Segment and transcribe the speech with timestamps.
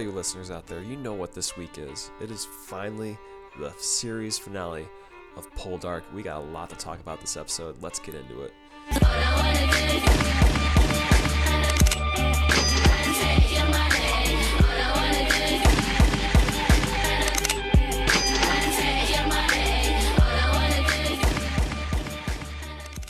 [0.00, 2.10] all you listeners out there, you know what this week is.
[2.22, 3.18] It is finally
[3.58, 4.88] the series finale
[5.36, 6.04] of Poldark.
[6.14, 7.76] We got a lot to talk about this episode.
[7.82, 8.54] Let's get into it.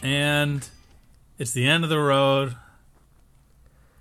[0.02, 0.68] And
[1.38, 2.56] it's the end of the road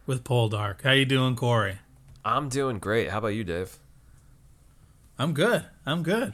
[0.08, 0.82] with Poldark.
[0.82, 1.78] How you doing, Corey?
[2.24, 3.10] I'm doing great.
[3.10, 3.78] How about you, Dave?
[5.18, 5.66] I'm good.
[5.86, 6.34] I'm good.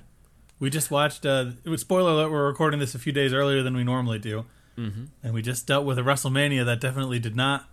[0.60, 1.26] We just watched.
[1.26, 2.32] Uh, it was spoiler alert.
[2.32, 4.46] We're recording this a few days earlier than we normally do,
[4.78, 5.06] mm-hmm.
[5.24, 7.70] and we just dealt with a WrestleMania that definitely did not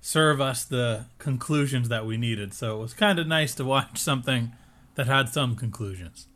[0.00, 2.54] serve us the conclusions that we needed.
[2.54, 4.52] So it was kind of nice to watch something
[4.94, 6.28] that had some conclusions.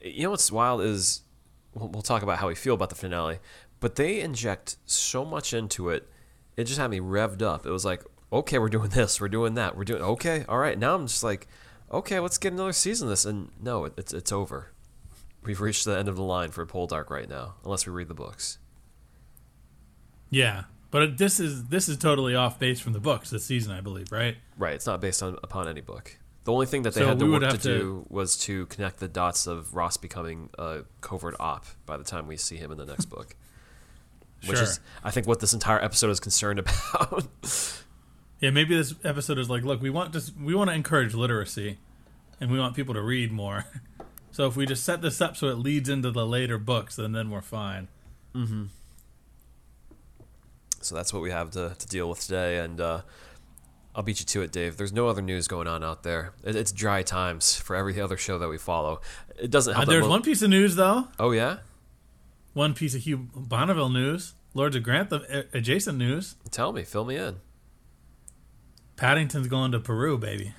[0.00, 1.22] You know what's wild is
[1.74, 3.38] we'll, we'll talk about how we feel about the finale,
[3.80, 6.08] but they inject so much into it.
[6.56, 7.66] It just had me revved up.
[7.66, 8.02] It was like,
[8.38, 10.78] okay, we're doing this, we're doing that, we're doing okay, all right.
[10.78, 11.46] Now I'm just like,
[11.90, 13.24] okay, let's get another season of this.
[13.24, 14.70] And no, it, it's it's over.
[15.42, 18.14] We've reached the end of the line for Poldark right now, unless we read the
[18.14, 18.58] books.
[20.30, 23.80] Yeah, but this is this is totally off base from the books this season, I
[23.80, 24.36] believe, right?
[24.58, 24.74] Right.
[24.74, 26.18] It's not based on upon any book.
[26.44, 29.00] The only thing that they So had to work to, to- do was to connect
[29.00, 32.78] the dots of Ross becoming a covert op by the time we see him in
[32.78, 33.34] the next book.
[34.46, 34.64] Which Sure.
[34.64, 37.26] is, I think, what this entire episode is concerned about.
[38.40, 41.78] Yeah, maybe this episode is like, look, we want to we want to encourage literacy,
[42.40, 43.64] and we want people to read more.
[44.32, 47.12] So if we just set this up so it leads into the later books, then
[47.12, 47.88] then we're fine.
[50.82, 52.58] so that's what we have to, to deal with today.
[52.58, 53.00] And uh,
[53.94, 54.76] I'll beat you to it, Dave.
[54.76, 56.32] There's no other news going on out there.
[56.44, 59.00] It, it's dry times for every other show that we follow.
[59.40, 59.86] It doesn't Uh, help.
[59.86, 61.58] that there's mo- one piece of news though, Oh, yeah?
[62.52, 66.36] one piece of Hugh Bonneville news, Lords of Grantham uh, adjacent news.
[66.50, 66.82] Tell me.
[66.84, 67.36] Fill me in.
[68.96, 70.52] Paddington's going to Peru, baby.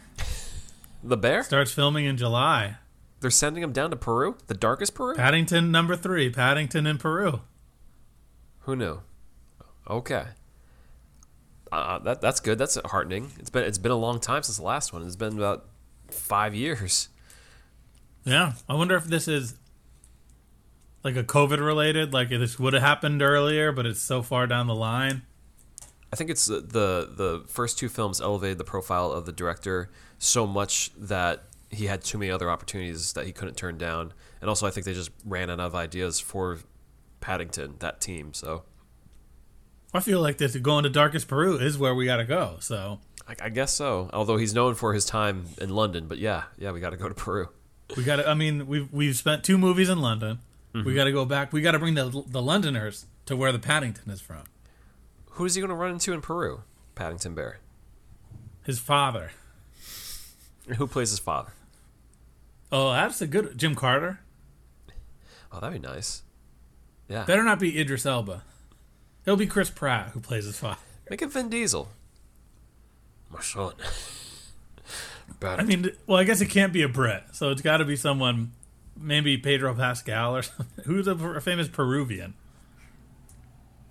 [1.03, 1.43] The bear?
[1.43, 2.77] Starts filming in July.
[3.19, 4.37] They're sending him down to Peru?
[4.47, 5.15] The darkest Peru?
[5.15, 7.41] Paddington number three, Paddington in Peru.
[8.61, 8.99] Who knew?
[9.89, 10.25] Okay.
[11.71, 12.57] Uh, that that's good.
[12.57, 13.31] That's heartening.
[13.39, 15.05] It's been it's been a long time since the last one.
[15.05, 15.65] It's been about
[16.09, 17.09] five years.
[18.23, 19.55] Yeah, I wonder if this is
[21.03, 24.67] like a COVID related, like this would have happened earlier, but it's so far down
[24.67, 25.23] the line.
[26.11, 29.89] I think it's the, the the first two films elevated the profile of the director
[30.19, 34.49] so much that he had too many other opportunities that he couldn't turn down, and
[34.49, 36.59] also I think they just ran out of ideas for
[37.19, 38.33] Paddington that team.
[38.33, 38.63] So
[39.93, 42.57] I feel like this going to darkest Peru is where we got to go.
[42.61, 44.09] So I, I guess so.
[44.13, 47.09] Although he's known for his time in London, but yeah, yeah, we got to go
[47.09, 47.49] to Peru.
[47.97, 48.29] we got to.
[48.29, 50.39] I mean, we've we've spent two movies in London.
[50.73, 50.95] We mm-hmm.
[50.95, 51.51] got to go back.
[51.51, 54.43] We got to bring the the Londoners to where the Paddington is from.
[55.37, 56.63] Who is he going to run into in Peru?
[56.95, 57.59] Paddington Bear.
[58.65, 59.29] His father.
[60.77, 61.53] Who plays his father?
[62.71, 64.19] Oh, that's a good Jim Carter.
[65.51, 66.23] Oh, that'd be nice.
[67.07, 67.23] Yeah.
[67.23, 68.41] Better not be Idris Elba.
[69.25, 70.79] It'll be Chris Pratt who plays his father.
[71.07, 71.87] Make it Vin Diesel.
[73.29, 73.73] My son.
[75.43, 77.95] I mean, well, I guess it can't be a Brit, so it's got to be
[77.95, 78.53] someone,
[78.99, 80.85] maybe Pedro Pascal or something.
[80.85, 82.33] Who's a, a famous Peruvian?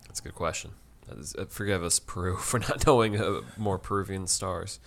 [0.08, 0.72] That's a good question.
[1.10, 4.80] Is, uh, forgive us, Peru, for not knowing uh, more Peruvian stars.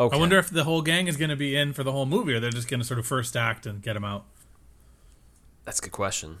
[0.00, 0.16] Okay.
[0.16, 2.32] I wonder if the whole gang is going to be in for the whole movie,
[2.34, 4.26] or they're just going to sort of first act and get him out.
[5.64, 6.38] That's a good question.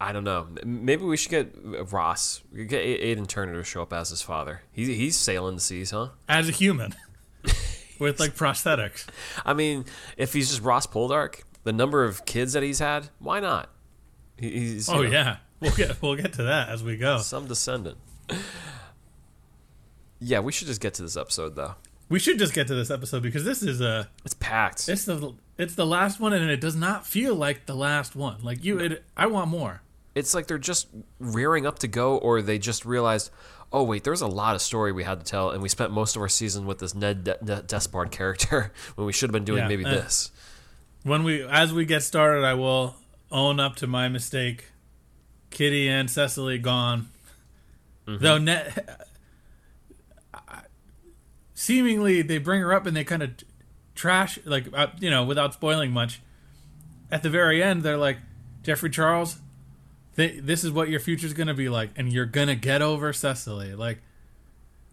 [0.00, 0.48] I don't know.
[0.64, 2.42] Maybe we should get uh, Ross.
[2.54, 4.62] Get Aidan Turner to show up as his father.
[4.72, 6.08] He's he's sailing the seas, huh?
[6.28, 6.94] as a human
[7.98, 9.06] with like prosthetics.
[9.46, 9.84] I mean,
[10.18, 13.70] if he's just Ross Poldark, the number of kids that he's had, why not?
[14.36, 17.18] He- He's you Oh know, yeah, we'll get we'll get to that as we go.
[17.18, 17.98] some descendant.
[20.18, 21.74] Yeah, we should just get to this episode though.
[22.08, 24.88] We should just get to this episode because this is a It's packed.
[24.88, 28.42] it's the it's the last one and it does not feel like the last one.
[28.42, 29.82] Like you, it, I want more.
[30.14, 30.88] it's like they're just
[31.18, 33.30] rearing up to go, or they just realized,
[33.72, 36.14] oh wait, there's a lot of story we had to tell, and we spent most
[36.16, 39.44] of our season with this Ned De- De- Despard character when we should have been
[39.44, 40.30] doing Yeah, maybe this.
[41.02, 42.94] When we as we get started, I will
[43.32, 44.66] own up to my mistake.
[45.50, 47.08] Kitty and Cecily gone.
[48.06, 49.06] Though net,
[51.54, 53.30] seemingly they bring her up and they kind of
[53.94, 56.20] trash like uh, you know without spoiling much.
[57.10, 58.18] At the very end, they're like,
[58.64, 59.38] Jeffrey Charles,
[60.16, 63.74] th- this is what your future's gonna be like, and you're gonna get over Cecily.
[63.74, 63.98] Like,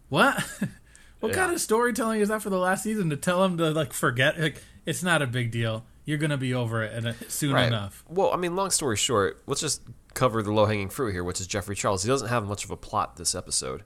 [0.08, 0.34] what?
[1.20, 1.34] what Yeah.
[1.34, 4.40] kind of storytelling is that for the last season to tell him to like forget?
[4.40, 5.84] Like, it's not a big deal.
[6.04, 8.04] You're gonna be over it and uh, soon enough.
[8.08, 11.40] Well, I mean, long story short, let's just cover the low hanging fruit here, which
[11.40, 12.02] is Jeffrey Charles.
[12.02, 13.84] He doesn't have much of a plot this episode.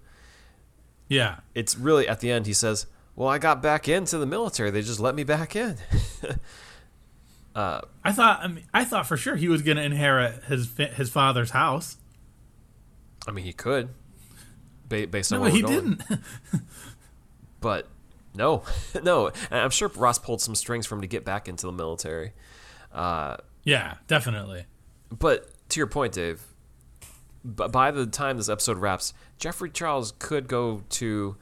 [1.09, 1.39] Yeah.
[1.55, 4.71] It's really at the end he says, "Well, I got back into the military.
[4.71, 5.77] They just let me back in."
[7.55, 10.71] Uh, I thought I mean I thought for sure he was going to inherit his
[10.95, 11.97] his father's house.
[13.27, 13.89] I mean, he could,
[14.89, 15.75] based on No, he going.
[15.97, 16.03] didn't.
[17.61, 17.89] but
[18.39, 18.63] no,
[19.03, 19.27] no.
[19.51, 22.33] And I'm sure Ross pulled some strings for him to get back into the military.
[22.93, 24.65] Uh, yeah, definitely.
[25.19, 26.41] but to your point, Dave,
[27.45, 31.37] b- by the time this episode wraps, Jeffrey Charles could go to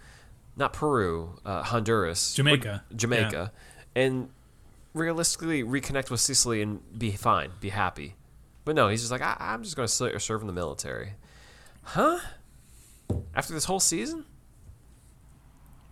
[0.56, 2.82] not Peru, uh, Honduras, Jamaica.
[2.96, 3.52] Jamaica,
[3.94, 4.30] and
[4.94, 8.14] realistically reconnect with Cecily and be fine, be happy.
[8.64, 11.12] But no, he's just like, I- I'm just going to serve in the military.
[11.82, 12.18] Huh?
[13.34, 14.24] After this whole season?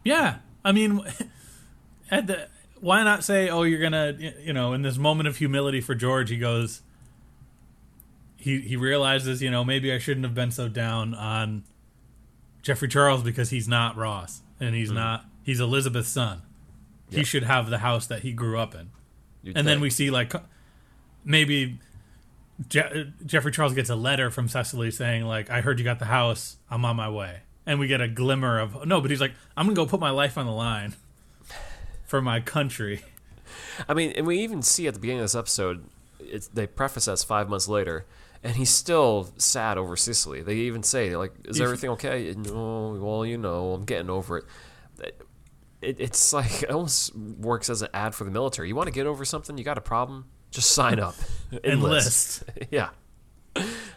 [0.03, 1.01] Yeah, I mean,
[2.11, 2.49] at the
[2.81, 6.31] why not say, oh, you're gonna, you know, in this moment of humility for George,
[6.31, 6.83] he goes,
[8.37, 11.65] he he realizes, you know, maybe I shouldn't have been so down on
[12.63, 14.99] Jeffrey Charles because he's not Ross and he's mm-hmm.
[14.99, 16.43] not he's Elizabeth's son.
[17.11, 18.91] He should have the house that he grew up in.
[19.43, 20.33] You'd and then we see like
[21.25, 21.79] maybe
[22.69, 26.07] Je- Jeffrey Charles gets a letter from Cecily saying like I heard you got the
[26.07, 26.57] house.
[26.69, 29.67] I'm on my way and we get a glimmer of no but he's like I'm
[29.67, 30.95] gonna go put my life on the line
[32.07, 33.03] for my country
[33.89, 35.85] I mean, and we even see at the beginning of this episode,
[36.21, 38.05] it's, they preface us five months later,
[38.43, 40.43] and he's still sad over Cecily.
[40.43, 42.35] They even say, like, is He's- everything okay?
[42.37, 44.45] No, oh, well, you know, I'm getting over it.
[45.03, 45.97] it.
[46.01, 48.69] It's like, it almost works as an ad for the military.
[48.69, 49.59] You want to get over something?
[49.59, 50.27] You got a problem?
[50.51, 51.15] Just sign up.
[51.65, 52.91] enlist yeah.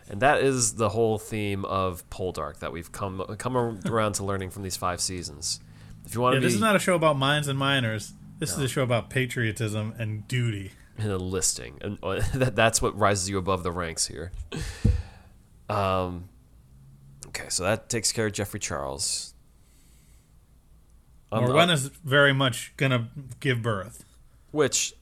[0.10, 4.52] And that is the whole theme of Poldark that we've come come around to learning
[4.52, 5.60] from these five seasons.
[6.06, 8.14] If you want yeah to be this is not a show about mines and miners
[8.40, 12.98] this is a show about patriotism and duty an enlisting, and uh, that that's what
[12.98, 14.32] rises you above the ranks here.
[15.70, 16.30] Um,
[17.28, 19.34] okay, so that takes care of Jeffrey Charles.
[21.32, 23.10] On the- Morwenna's very much gonna
[23.40, 24.06] give birth
[24.52, 24.94] which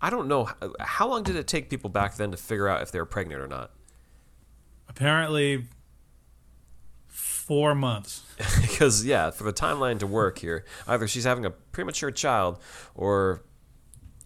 [0.00, 0.48] I don't know
[0.80, 3.42] how long did it take people back then to figure out if they were pregnant
[3.42, 3.70] or not.
[4.90, 5.64] Apparently
[7.06, 8.22] four months
[8.60, 12.58] because yeah, for the timeline to work here, either she's having a premature child,
[12.94, 13.42] or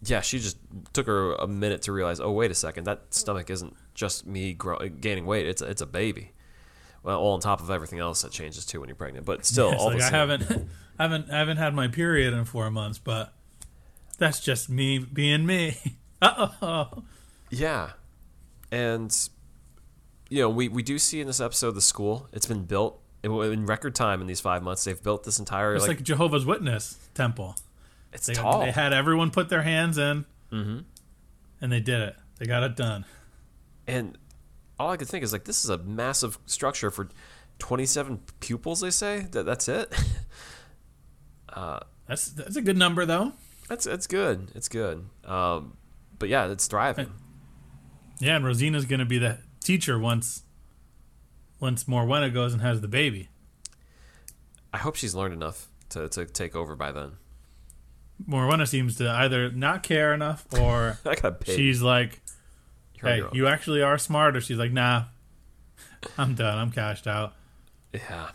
[0.03, 0.57] yeah, she just
[0.93, 4.53] took her a minute to realize, oh wait a second, that stomach isn't just me
[4.53, 6.31] grow- gaining weight; it's it's a baby.
[7.03, 9.71] Well, all on top of everything else that changes too when you're pregnant, but still,
[9.71, 10.13] It's all like the I same.
[10.29, 13.31] haven't, I haven't, I haven't had my period in four months, but
[14.17, 15.77] that's just me being me.
[16.21, 17.03] Uh oh.
[17.51, 17.91] Yeah,
[18.71, 19.15] and
[20.35, 22.27] you know we we do see in this episode the school.
[22.33, 24.83] It's been built in, in record time in these five months.
[24.83, 27.55] They've built this entire It's like, like, Jehovah's Witness temple.
[28.11, 28.59] it's They, tall.
[28.59, 30.79] they had everyone put their hands in, mm-hmm.
[31.61, 32.17] and they did it.
[32.37, 33.05] They got it done.
[33.87, 34.17] And
[34.77, 37.07] all I could think is like this is a massive structure for
[37.59, 38.81] 27 pupils.
[38.81, 39.93] They say that that's it.
[42.07, 43.31] That's that's a good number though.
[43.67, 44.51] that's that's good.
[44.53, 45.05] It's good.
[45.23, 45.77] Um,
[46.19, 47.11] but yeah, it's thriving.
[48.19, 50.43] Yeah, and Rosina's gonna be the teacher once,
[51.59, 53.29] once Morwenna goes and has the baby.
[54.73, 57.13] I hope she's learned enough to, to take over by then.
[58.29, 60.99] Morwenna seems to either not care enough or
[61.45, 62.21] she's like,
[63.01, 65.05] "Hey, you actually are smart," or she's like, "Nah,
[66.17, 66.57] I'm done.
[66.57, 67.33] I'm cashed out."
[67.93, 68.29] Yeah.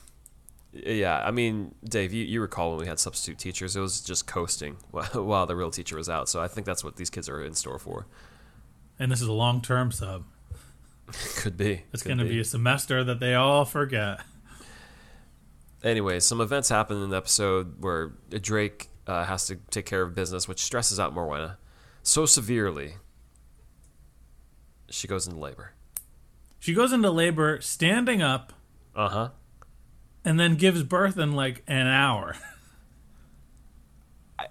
[0.73, 4.29] Yeah, I mean, Dave, you, you recall when we had substitute teachers, it was just
[4.29, 6.29] coasting while, while the real teacher was out.
[6.29, 8.07] So I think that's what these kids are in store for.
[8.99, 10.25] And this is a long term sub.
[11.37, 11.83] Could be.
[11.93, 14.21] It's going to be a semester that they all forget.
[15.83, 20.15] Anyway, some events happen in the episode where Drake uh, has to take care of
[20.15, 21.57] business, which stresses out Morwenna
[22.03, 22.95] so severely.
[24.91, 25.73] She goes into labor.
[26.59, 28.53] She goes into labor standing up
[28.95, 29.29] Uh huh.
[30.25, 32.37] and then gives birth in like an hour.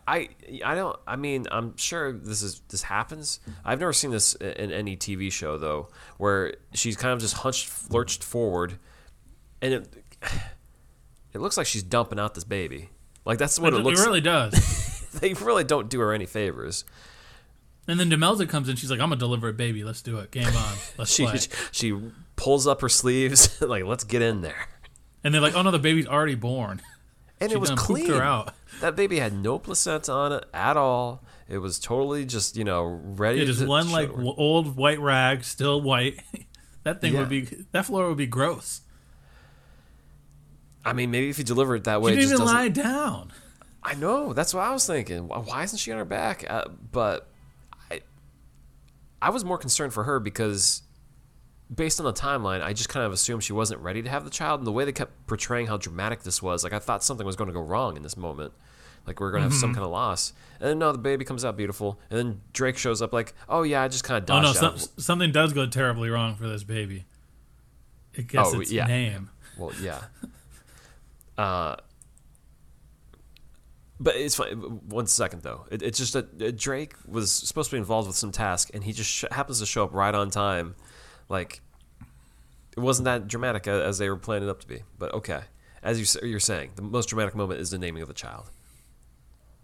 [0.08, 0.30] I,
[0.66, 0.98] I don't.
[1.08, 3.40] I mean, I'm sure this is this happens.
[3.66, 7.92] I've never seen this in, any TV show though, where she's kind of just hunched,
[7.92, 8.78] lurched forward,
[9.62, 10.04] and it
[11.34, 12.90] it looks like she's dumping out this baby.
[13.26, 14.06] Like that's what it, it looks.
[14.06, 14.86] really does.
[15.12, 16.86] They really don't do her any favors.
[17.88, 18.76] and then Demelza comes in.
[18.76, 19.84] She's like, "I'm gonna deliver a baby.
[19.84, 20.30] Let's do it.
[20.30, 20.74] Game on.
[21.00, 21.40] Let's She play."
[21.72, 22.00] she
[22.36, 24.68] pulls up her sleeves like let's get in there.
[25.24, 26.80] And they're like, "Oh no, the baby's already born."
[27.42, 28.08] And She it was clean.
[28.10, 28.54] her out.
[28.82, 31.24] That baby had no placenta on it at all.
[31.48, 33.42] It was totally just you know ready.
[33.42, 36.20] It is one show like w- old white rag, still white.
[36.84, 37.20] that thing Yeah.
[37.22, 37.42] would be.
[37.72, 38.82] That floor would be gross.
[40.86, 43.32] I mean, maybe if you deliver it that way, it didn't just even lie down.
[43.84, 44.34] I know.
[44.34, 45.28] That's what I was thinking.
[45.28, 46.46] Why why isn't she on her back?
[46.50, 47.28] Uh, but
[47.92, 48.02] I,
[49.22, 50.84] I was more concerned for her because
[51.74, 54.30] based on the timeline, I just kind of assumed she wasn't ready to have the
[54.30, 54.60] child.
[54.60, 57.36] And the way they kept portraying how dramatic this was, like I thought something was
[57.36, 58.54] going to go wrong in this moment.
[59.08, 60.34] Like we are going to have some kind of loss.
[60.60, 62.00] And then no, the baby comes out beautiful.
[62.10, 64.68] And then Drake shows up like, oh yeah, I just kind of Oh dodged no,
[64.70, 64.80] out.
[64.80, 67.06] some, something does go terribly wrong for this baby.
[68.14, 68.86] It gets Oh, its yeah.
[68.86, 69.30] name.
[69.58, 70.02] Well, yeah.
[71.38, 71.76] Uh,
[74.00, 74.58] but it's fine.
[74.90, 78.16] One second though, it, it's just that uh, Drake was supposed to be involved with
[78.16, 80.76] some task, and he just sh- happens to show up right on time.
[81.30, 81.62] Like
[82.76, 84.84] it wasn't that dramatic as they were planning it up to be.
[84.98, 85.42] But okay,
[85.82, 88.52] as you, you're saying, the most dramatic moment is the naming of the child.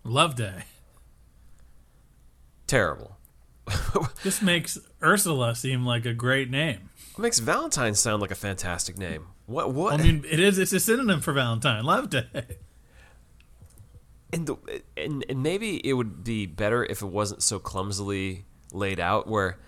[0.03, 0.63] Love Day.
[2.67, 3.17] Terrible.
[4.23, 6.89] This makes Ursula seem like a great name.
[7.13, 9.27] What makes Valentine sound like a fantastic name?
[9.45, 9.71] What?
[9.71, 9.99] What?
[9.99, 10.57] I mean, it is.
[10.57, 11.83] It's a synonym for Valentine.
[11.83, 12.25] Love Day.
[14.33, 14.55] and the
[14.97, 19.59] and, and maybe it would be better if it wasn't so clumsily laid out where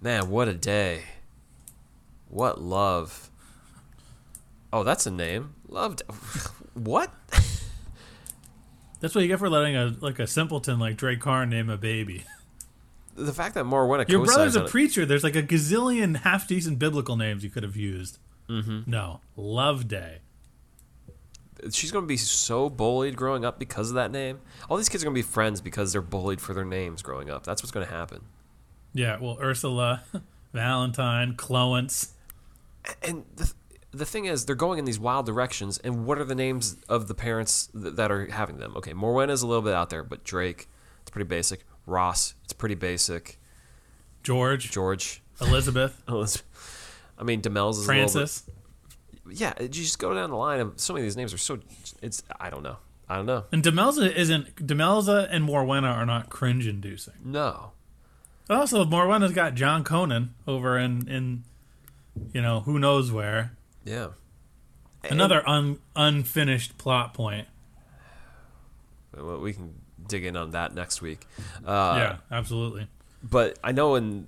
[0.00, 1.02] man what a day
[2.28, 3.30] what love
[4.72, 6.02] oh that's a name loved
[6.74, 7.12] what
[9.00, 11.76] That's what you get for letting a like a simpleton like Drake Carne name a
[11.76, 12.24] baby.
[13.14, 15.04] the fact that Morwenna Your brother's a it- preacher.
[15.06, 18.18] There's like a gazillion half decent biblical names you could have used.
[18.48, 18.90] Mm-hmm.
[18.90, 20.18] No, Love Day.
[21.70, 25.02] she's going to be so bullied growing up because of that name all these kids
[25.02, 27.72] are going to be friends because they're bullied for their names growing up that's what's
[27.72, 28.20] going to happen
[28.94, 30.04] Yeah, well, Ursula,
[30.52, 32.10] Valentine, Clowance.
[33.02, 33.52] And the,
[33.92, 35.78] the thing is, they're going in these wild directions.
[35.78, 38.76] And what are the names of the parents th- that are having them?
[38.76, 40.68] Okay, Morwenna is a little bit out there, but Drake,
[41.02, 41.64] it's pretty basic.
[41.86, 43.38] Ross, it's pretty basic.
[44.22, 46.92] George, George, Elizabeth, Elizabeth.
[47.18, 48.42] I mean, Demel's is Francis.
[48.46, 48.50] A
[49.28, 51.38] bit, yeah, you just go down the line of so many of these names are
[51.38, 51.58] so.
[52.02, 52.76] It's I don't know.
[53.08, 53.44] I don't know.
[53.52, 57.14] And Demelza isn't Demelza and Morwenna are not cringe inducing.
[57.24, 57.70] No,
[58.50, 61.44] Also, Morwenna's got John Conan over in in
[62.32, 63.52] you know who knows where.
[63.84, 64.08] yeah.
[65.08, 67.46] Another un, unfinished plot point.
[69.16, 71.26] Well, we can dig in on that next week.
[71.64, 72.88] Uh, yeah, absolutely.
[73.22, 74.26] but I know in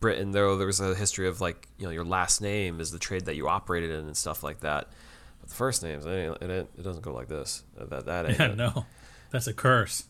[0.00, 2.98] Britain though there was a history of like you know your last name is the
[2.98, 4.88] trade that you operated in and stuff like that.
[5.40, 6.10] But the first names it
[6.42, 7.62] it, it doesn't go like this.
[7.78, 8.38] That that ain't.
[8.38, 8.56] Yeah, it.
[8.56, 8.84] no,
[9.30, 10.04] that's a curse.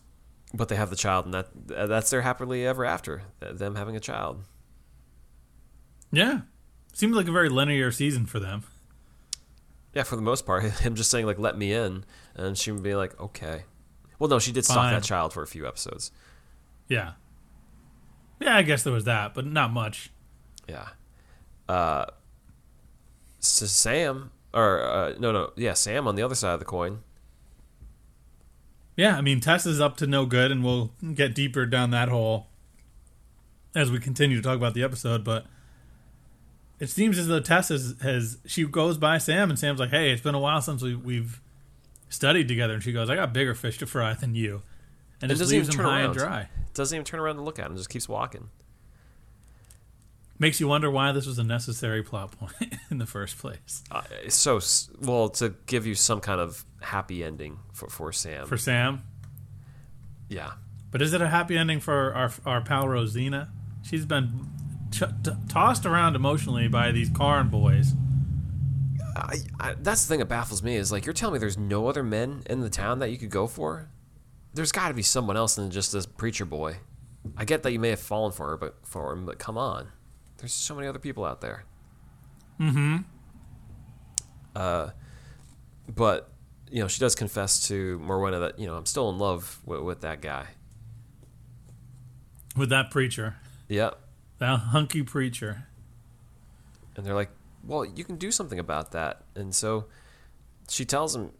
[0.53, 1.47] But they have the child and that
[1.89, 3.23] that's their happily ever after.
[3.39, 4.43] Them having a child.
[6.11, 6.41] Yeah,
[6.97, 8.63] seems like a very linear season for them.
[9.93, 12.03] Yeah, for the most part, him just saying like "let me in,"
[12.35, 13.63] and she would be like, "Okay."
[14.19, 14.93] Well, no, she did stalk Fine.
[14.93, 16.11] that child for a few episodes.
[16.87, 17.13] Yeah,
[18.39, 20.11] yeah, I guess there was that, but not much.
[20.67, 20.89] Yeah.
[21.67, 22.05] Uh,
[23.39, 26.99] so Sam, or uh, no, no, yeah, Sam on the other side of the coin.
[28.95, 32.09] Yeah, I mean Tess is up to no good, and we'll get deeper down that
[32.09, 32.47] hole
[33.75, 35.23] as we continue to talk about the episode.
[35.23, 35.45] But
[36.79, 40.11] it seems as though Tess has, has she goes by Sam, and Sam's like, "Hey,
[40.11, 41.41] it's been a while since we, we've
[42.09, 44.61] studied together," and she goes, "I got bigger fish to fry than you,"
[45.21, 46.17] and, it just leaves him high and around.
[46.17, 46.49] dry.
[46.73, 48.49] Doesn't even turn around and look at him; just keeps walking.
[50.39, 54.03] Makes you wonder why this was a necessary plot point in the first place Uh,
[54.29, 54.59] so
[55.01, 58.45] well to give you some kind of happy ending for for Sam.
[58.45, 59.01] for Sam.
[60.29, 60.51] yeah,
[60.91, 63.49] But is it a happy ending for our our pal Rosina?
[63.81, 64.45] She's been
[64.91, 65.05] t-
[65.49, 67.93] tossed around emotionally by these Carne boys.
[69.15, 71.87] I, I, that's the thing that baffles me is like you're telling me there's no
[71.87, 73.89] other men in the town that you could go for.
[74.53, 76.77] There's got to be someone else than just this preacher boy.
[77.35, 79.89] I get that you may have fallen for her, but for him, but come on,
[80.37, 81.65] there's so many other people out there.
[82.59, 82.97] Mm-hmm.
[84.55, 84.91] Uh,
[85.93, 86.31] but
[86.71, 89.81] you know she does confess to Morwenna that you know I'm still in love with,
[89.81, 90.47] with that guy.
[92.55, 93.35] With that preacher,
[93.69, 93.99] Yep.
[94.39, 95.67] That hunky preacher.
[96.95, 97.31] And they're like,
[97.63, 99.23] well, you can do something about that.
[99.35, 99.85] And so
[100.69, 101.31] she tells him,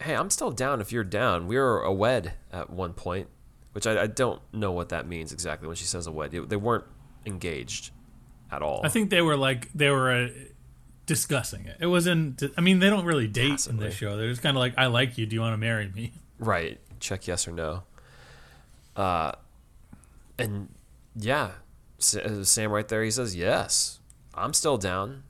[0.00, 1.46] hey, I'm still down if you're down.
[1.46, 3.28] We were a wed at one point,
[3.72, 6.32] which I, I don't know what that means exactly when she says a wed.
[6.32, 6.84] They weren't
[7.26, 7.90] engaged
[8.50, 8.80] at all.
[8.84, 10.28] I think they were like they were uh,
[11.06, 11.76] discussing it.
[11.80, 12.42] It wasn't.
[12.56, 14.16] I mean, they don't really date in this show.
[14.16, 15.26] They're just kind of like, "I like you.
[15.26, 16.80] Do you want to marry me?" Right.
[17.00, 17.82] Check yes or no.
[18.96, 19.32] Uh,
[20.38, 20.70] and
[21.14, 21.50] yeah,
[22.00, 24.00] Uh, Sam right there, he says, yes,
[24.34, 25.22] I'm still down.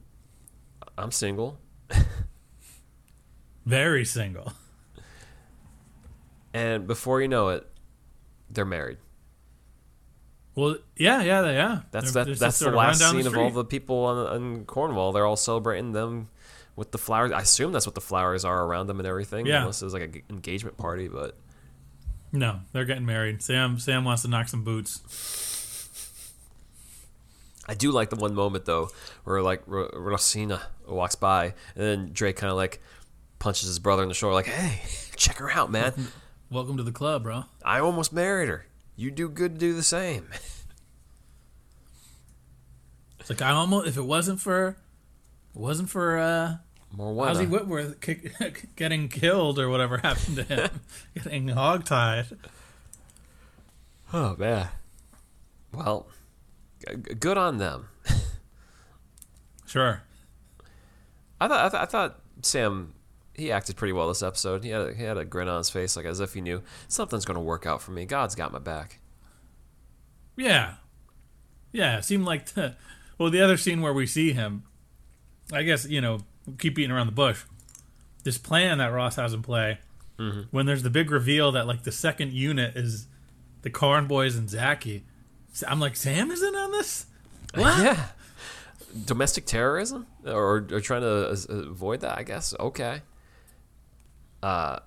[0.96, 1.58] I'm single.
[3.66, 4.52] Very single.
[6.52, 7.66] And before you know it,
[8.48, 8.98] they're married.
[10.56, 11.80] Well, yeah, yeah, they- yeah.
[11.90, 12.30] That's They're- that.
[12.30, 15.12] they're That's the sort of run last scene of all the people on, in Cornwall.
[15.12, 16.28] They're all celebrating them
[16.76, 17.30] with the flowers.
[17.32, 19.46] I assume that's what the flowers are around them and everything.
[19.46, 19.60] Yeah.
[19.60, 21.36] Unless it was like an engagement party, but
[22.32, 23.42] No, they're getting married.
[23.42, 25.00] Sam Sam wants to knock some boots.
[27.70, 28.88] I do like the one moment though
[29.22, 32.82] where like R- Rosina walks by and then Drake kind of like
[33.38, 34.82] punches his brother in the shoulder like, "Hey,
[35.16, 36.08] check her out, man.
[36.50, 37.44] Welcome to the club, bro.
[37.64, 38.66] I almost married her.
[38.96, 40.26] You do good to do the same."
[43.20, 44.68] It's like I almost if it wasn't for,
[45.54, 46.56] it wasn't for uh,
[46.90, 47.36] More one.
[47.36, 48.34] Ossie Whitworth kick,
[48.76, 50.80] getting killed or whatever happened to him,
[51.14, 52.36] getting hogtied.
[54.12, 54.68] Oh man.
[55.70, 56.08] Well,
[57.18, 57.88] good on them.
[59.66, 60.02] Sure.
[61.40, 62.94] I thought I, th- I thought Sam
[63.34, 64.64] he acted pretty well this episode.
[64.64, 66.62] He had a, he had a grin on his face, like as if he knew
[66.88, 68.04] something's going to work out for me.
[68.04, 68.98] God's got my back.
[70.36, 70.74] Yeah.
[71.72, 72.74] Yeah, it seemed like the
[73.16, 74.64] well the other scene where we see him
[75.52, 76.20] I guess, you know,
[76.58, 77.44] keep beating around the bush.
[78.24, 79.78] This plan that Ross has in play
[80.18, 80.42] mm-hmm.
[80.50, 83.06] when there's the big reveal that like the second unit is
[83.62, 85.02] the Carne Boys and Zacky.
[85.66, 87.06] I'm like, Sam is in on this?
[87.54, 87.82] What?
[87.82, 88.06] Yeah.
[89.04, 92.54] Domestic terrorism, or, or trying to avoid that, I guess.
[92.58, 93.02] Okay.
[94.42, 94.78] Uh,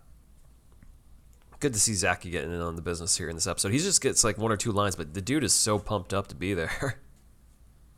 [1.60, 3.72] good to see Zacky getting in on the business here in this episode.
[3.72, 6.27] He just gets like one or two lines, but the dude is so pumped up
[6.27, 7.00] to be there.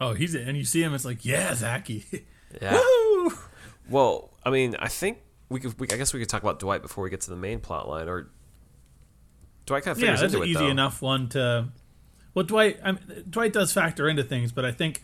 [0.01, 0.93] Oh, he's and you see him.
[0.93, 2.23] It's like, yeah, Zacky.
[2.61, 2.73] yeah.
[2.73, 3.31] Woo!
[3.89, 5.79] Well, I mean, I think we could.
[5.79, 7.87] We, I guess we could talk about Dwight before we get to the main plot
[7.87, 8.29] line, or
[9.65, 10.67] Dwight kind of Yeah, figures that's into an it easy though.
[10.69, 11.69] enough one to.
[12.35, 15.01] Well, Dwight, I mean, Dwight does factor into things, but I think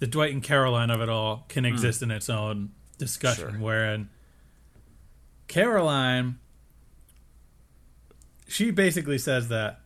[0.00, 1.72] the Dwight and Caroline of it all can hmm.
[1.72, 3.52] exist in its own discussion.
[3.52, 3.58] Sure.
[3.58, 4.10] Wherein
[5.48, 6.38] Caroline,
[8.48, 9.80] she basically says that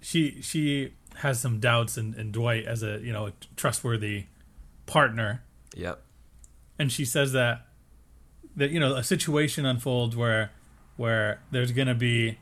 [0.00, 4.24] she she has some doubts in, in Dwight as a you know a trustworthy
[4.86, 5.42] partner
[5.76, 6.02] Yep.
[6.78, 7.66] and she says that
[8.56, 10.50] that you know a situation unfolds where
[10.96, 12.38] where there's gonna be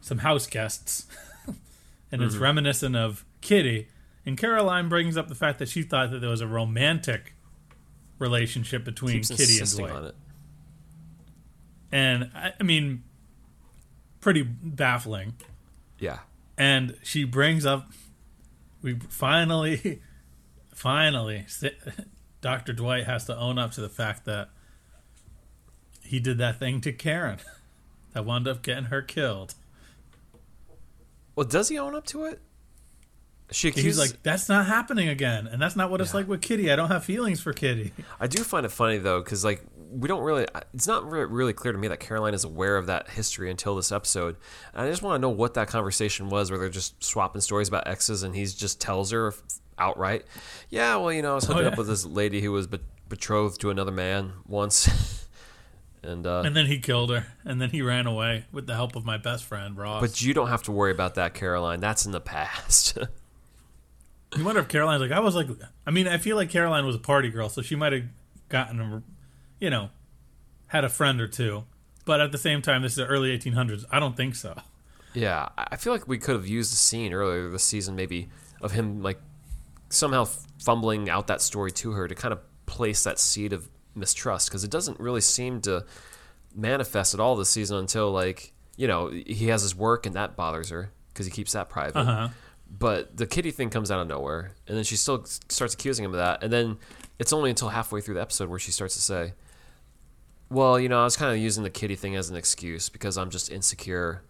[0.00, 1.06] some house guests
[2.10, 3.88] and it's reminiscent of kitty.
[4.24, 7.34] And caroline brings up the fact that she thought that there was a romantic
[8.18, 10.14] relationship between Keeps kitty and dwight
[11.90, 13.04] and I, I mean
[14.20, 15.34] pretty baffling.
[15.98, 16.18] Yeah.
[16.56, 17.90] and she brings up
[18.82, 20.00] we finally
[20.74, 21.44] finally
[22.40, 24.50] dr dwight has to own up to the fact that
[26.04, 27.38] he did that thing to Keren
[28.12, 29.54] that wound up getting her killed
[31.38, 32.40] Well, does he own up to it?
[33.52, 36.16] She accuses, he's like that's not happening again and that's not what it's Yeah.
[36.18, 39.20] like with kitty i don't have feelings for kitty I do find it funny though,
[39.22, 40.46] because like we don't really.
[40.74, 43.74] It's not re- really clear to me that Caroline is aware of that history until
[43.76, 44.36] this episode.
[44.74, 47.68] And I just want to know what that conversation was, where they're just swapping stories
[47.68, 49.32] about exes, and he just tells her
[49.78, 50.26] outright,
[50.68, 52.66] "Yeah, well, you know, I was oh, hooking Oh, up with this lady who was
[52.66, 55.24] be- betrothed to another man once."
[56.02, 57.26] and uh, and then he killed her.
[57.44, 60.00] And then he ran away with the help of my best friend ross.
[60.00, 61.80] But you don't have to worry about that, Caroline.
[61.80, 62.98] That's in the past.
[64.36, 65.46] you wonder if caroline's like i was like
[65.86, 68.02] i mean i feel like caroline was a party girl so she might have
[68.50, 69.02] gotten a
[69.58, 69.88] you know
[70.66, 71.64] had a friend or two.
[72.04, 74.54] But at the same time this is the early 1800s i don't think so.
[75.14, 78.28] Yeah, I feel like we could have used a scene earlier this season, maybe
[78.60, 79.18] of him like
[79.88, 80.26] somehow
[80.58, 84.64] fumbling out that story to her to kind of place that seed of mistrust because
[84.64, 85.84] it doesn't really seem to
[86.54, 90.36] manifest at all this season until like you know he has his work and that
[90.36, 91.96] bothers her because he keeps that private.
[91.98, 92.28] uh-huh
[92.70, 96.12] But the kitty thing comes out of nowhere, and then she still starts accusing him
[96.12, 96.76] of that, and then
[97.18, 99.32] it's only until halfway through the episode where she starts to say,
[100.50, 103.16] "Well, you know, I was kind of using the kitty thing as an excuse because
[103.18, 104.22] I'm just insecure."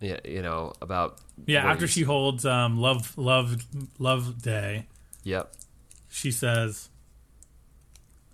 [0.00, 3.64] Yeah, you know about Yeah, after she holds um, love, love,
[3.98, 4.86] love day,
[5.24, 5.52] Yep.
[6.08, 6.88] she says,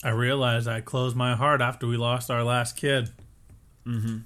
[0.03, 3.11] "I realized I closed my heart after we lost our last kid,
[3.87, 4.19] mm-hmm.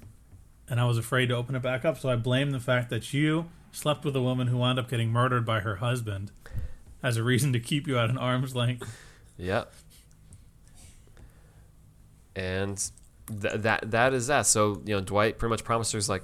[0.69, 1.97] and I was afraid to open it back up.
[1.99, 5.11] So I blame the fact that you slept with a woman who wound up getting
[5.11, 6.31] murdered by her husband
[7.03, 8.95] as a reason to keep you at an arm's length."
[9.37, 9.71] Yep.
[12.35, 12.77] And
[13.41, 14.45] th- that that is that.
[14.45, 16.23] So you know, Dwight pretty much promised her, "Is like,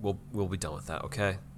[0.00, 1.38] we'll we'll be done with that, okay?"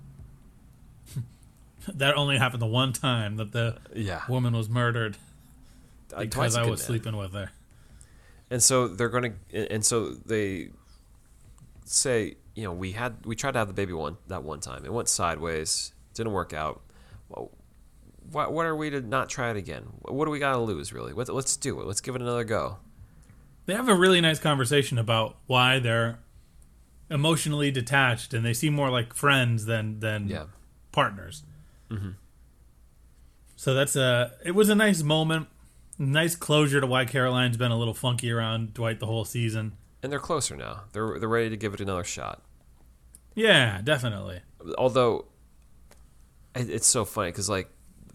[1.95, 4.23] That only happened the one time that the Yeah.
[4.29, 5.17] woman was murdered
[6.19, 6.87] because I was man.
[6.87, 7.51] sleeping with her.
[8.51, 10.71] And so they're gonna, and so they
[11.85, 14.85] say, you know, we had we tried to have the baby one that one time.
[14.85, 16.81] It went sideways, didn't work out.
[17.29, 17.51] Well,
[18.31, 19.85] what what are we to not try it again?
[20.03, 21.13] What do we got to lose, really?
[21.13, 21.87] What, let's do it.
[21.87, 22.79] Let's give it another go.
[23.67, 26.21] They have a really nice conversation about why they're
[27.11, 30.45] emotionally detached and they seem more like friends than than Yeah.
[30.93, 31.43] partners.
[31.91, 32.11] Mm-hmm.
[33.57, 34.33] So that's a.
[34.45, 35.49] It was a nice moment,
[35.99, 39.73] nice closure to why Caroline's been a little funky around Dwight the whole season.
[40.03, 40.83] And they're closer now.
[40.93, 42.43] They're they're ready to give it another shot.
[43.35, 44.41] Yeah, definitely.
[44.79, 45.27] although
[46.55, 47.69] it's so funny because like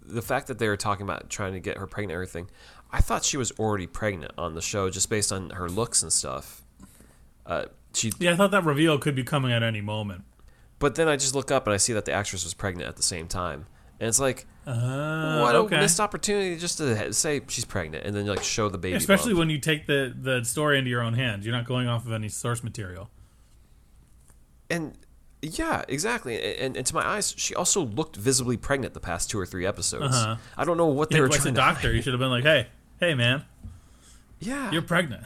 [0.04, 2.50] the fact that they were talking about trying to get her pregnant and everything,
[2.92, 6.12] I thought she was already pregnant on the show just based on her looks and
[6.12, 6.64] stuff.
[7.46, 10.24] Uh, she, Yeah, I thought that reveal could be coming at any moment.
[10.80, 12.96] but then I just look up and I see that the actress was pregnant at
[12.96, 13.68] the same time,
[14.02, 15.78] and it's like, Uh, what okay.
[15.78, 18.96] a missed opportunity just to say she's pregnant and then like show the baby.
[18.98, 19.40] Especially bump.
[19.40, 21.46] when you take the the story into your own hands.
[21.46, 23.10] You're not going off of any source material.
[24.70, 24.98] and
[25.44, 26.40] yeah, exactly.
[26.60, 29.66] And, and to my eyes, she also looked visibly pregnant the past two or three
[29.66, 30.16] episodes.
[30.16, 30.36] Uh-huh.
[30.56, 31.74] I don't know what they Yeah, were like the trying to.
[31.74, 32.68] doctor, you should have been like, "Hey,
[33.00, 33.46] hey, man,
[34.40, 35.24] Yeah, you're pregnant.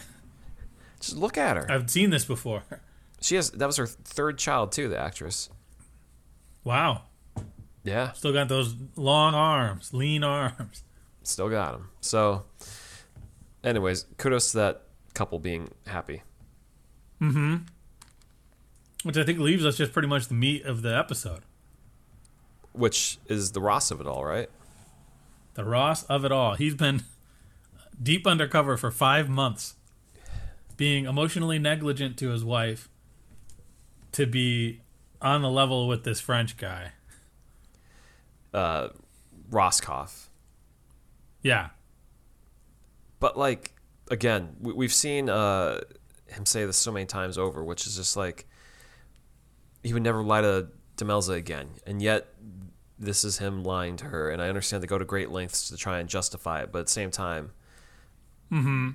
[1.01, 1.69] just look at her.
[1.69, 2.63] I've seen this before."
[3.21, 4.88] She has that was her third child too.
[4.88, 5.49] The actress.
[6.63, 7.03] Wow,
[7.85, 10.83] Yeah, still got those long arms, lean arms.
[11.23, 11.89] still got them.
[12.01, 12.43] So,
[13.63, 14.81] anyways, kudos to that
[15.13, 16.23] couple being happy.
[17.21, 17.55] Mm hmm.
[19.03, 21.41] Which I think leaves us just pretty much the meat of the episode.
[22.73, 24.49] Which is the Ross of it all, right?
[25.53, 26.55] The Ross of it all.
[26.55, 27.03] He's been
[28.01, 29.75] deep undercover for five months,
[30.75, 32.89] being emotionally negligent to his wife,
[34.11, 34.81] to be
[35.21, 36.91] on the level with this French guy.
[38.55, 38.89] Uh,
[39.49, 40.29] Roscoff.
[41.41, 41.69] Yeah.
[43.19, 43.73] But like
[44.09, 45.81] again, we, we've seen uh,
[46.27, 48.47] him say this so many times over, which is just like
[49.83, 52.27] he would never lie to Demelza again, and yet
[52.97, 54.29] this is him lying to her.
[54.29, 56.85] And I understand they go to great lengths to try and justify it, but at
[56.85, 57.51] the same time,
[58.51, 58.91] mm-hmm.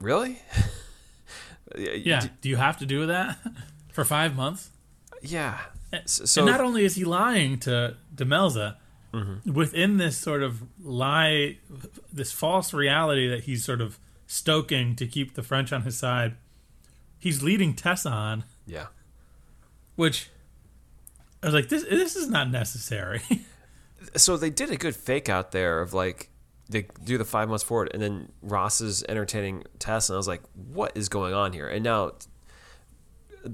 [0.00, 0.40] really,
[1.76, 2.26] Yeah.
[2.40, 3.38] Do you have to do that
[3.92, 4.70] for five months?
[5.22, 5.58] yeah.
[6.06, 8.76] So and not only is he lying to Demelza,
[9.14, 9.52] Mm-hmm.
[9.52, 11.58] within this sort of lie,
[12.12, 16.34] this false reality that he's sort of stoking to keep the French on his side,
[17.18, 18.86] he's leading Tessa on, yeah,
[19.94, 20.30] which
[21.42, 23.22] I was like, this this is not necessary.
[24.16, 26.30] so they did a good fake out there of like
[26.68, 30.26] they do the five months forward and then ross is entertaining tess and i was
[30.26, 31.68] like what is going on here?
[31.68, 32.12] And now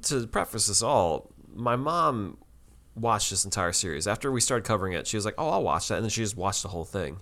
[0.02, 2.38] to preface this all my mom
[2.94, 4.06] watched this entire series.
[4.06, 6.22] After we started covering it she was like oh i'll watch that and then she
[6.22, 7.20] just watched the whole thing.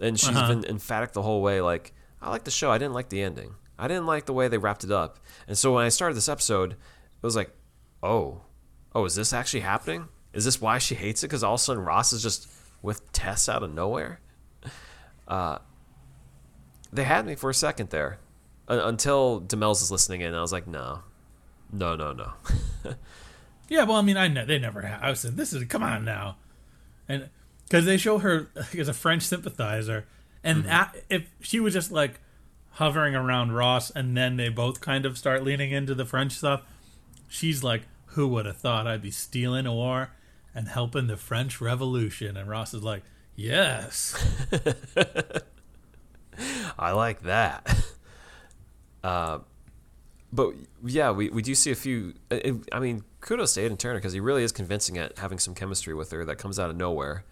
[0.00, 0.48] And she's Uh-huh.
[0.54, 1.92] been emphatic the whole way like
[2.22, 2.70] i like the show.
[2.70, 3.54] I didn't like the ending.
[3.78, 5.18] I didn't like the way they wrapped it up.
[5.48, 6.78] And so when i started this episode it
[7.22, 7.50] was like
[8.02, 8.42] oh
[8.94, 10.08] oh is this actually happening?
[10.32, 11.26] Is this why she hates it?
[11.28, 12.48] Because all of a sudden ross is just
[12.82, 14.20] with tess out of nowhere?
[15.28, 15.58] Uh,
[16.92, 18.18] they had me for a second there
[18.68, 21.00] uh, until demels is listening in i was like no.
[21.72, 22.32] No no no
[23.70, 24.82] yeah, well, I mean, I know they never.
[24.82, 25.00] Have.
[25.00, 26.36] I was saying, this is come on now,
[27.08, 27.30] and
[27.64, 30.06] because they show her as a French sympathizer,
[30.42, 32.20] and a if she was just like
[32.72, 36.62] hovering around Ross, and then they both kind of start leaning into the French stuff,
[37.28, 40.10] she's like, "Who would have thought I'd be stealing a war
[40.52, 43.04] and helping the French Revolution?" And Ross is like,
[43.36, 44.16] "Yes."
[46.78, 47.84] I like that.
[49.02, 49.38] Uh,
[50.32, 52.14] but yeah, we, we do see a few.
[52.30, 55.38] Uh, I I mean, kudos to Aidan Turner because he really is convincing at having
[55.38, 57.24] some chemistry with her that comes out of nowhere.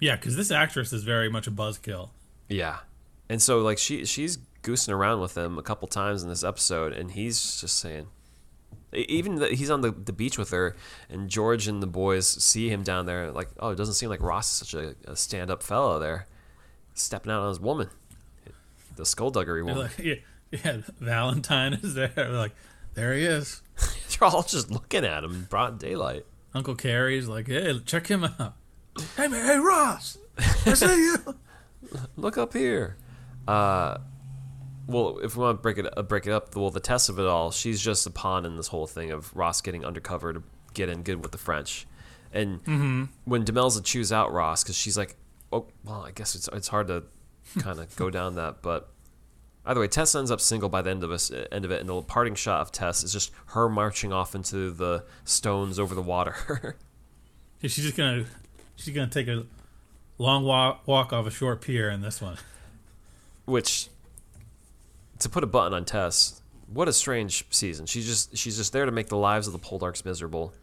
[0.00, 2.10] Yeah, because this actress is very much a buzzkill.
[2.48, 2.78] Yeah,
[3.28, 6.92] and so like she she's goosing around with him a couple times in this episode,
[6.92, 8.08] and he's just saying.
[8.92, 10.74] Even the, he's on the, the beach with her,
[11.08, 13.30] and George and the boys see him down there.
[13.30, 16.26] Like, oh, it doesn't seem like Ross is such a, a stand up fellow there,
[16.94, 17.88] stepping out on his woman,
[18.96, 19.90] the skullduggery woman.
[20.02, 20.16] yeah,
[20.50, 22.12] yeah, Valentine is there.
[22.14, 22.52] They're like,
[22.94, 23.62] there he is.
[24.08, 26.26] They're all just looking at him in broad daylight.
[26.54, 28.56] Uncle Cary's like, hey, check him out.
[29.16, 30.18] Hey, man, hey, Ross,
[30.66, 31.16] I see you.
[32.16, 32.96] Look up here.
[33.46, 33.98] Uh,
[34.86, 37.18] well, if we want to break it uh, break it up, well, the test of
[37.18, 40.42] it all, she's just a pawn in this whole thing of Ross getting undercover to
[40.74, 41.86] get in good with the French,
[42.32, 42.60] and
[43.24, 45.16] when Demelza chews out Ross because she's like,
[45.52, 47.04] oh, well, I guess it's it's hard to
[47.60, 48.90] kind of go down that, but
[49.66, 51.80] either way, Tess ends up single by the end of us uh, end of it,
[51.80, 55.94] and the parting shot of Tess is just her marching off into the stones over
[55.94, 56.76] the water.
[57.62, 58.24] She's just gonna,
[58.76, 59.44] she's gonna take a
[60.16, 62.38] long walk, walk off a short pier in this one.
[63.44, 63.88] which
[65.18, 66.40] to put a button on Tess,
[66.72, 67.84] what a strange season.
[67.84, 70.54] She's just she's just there to make the lives of the Poldarks miserable,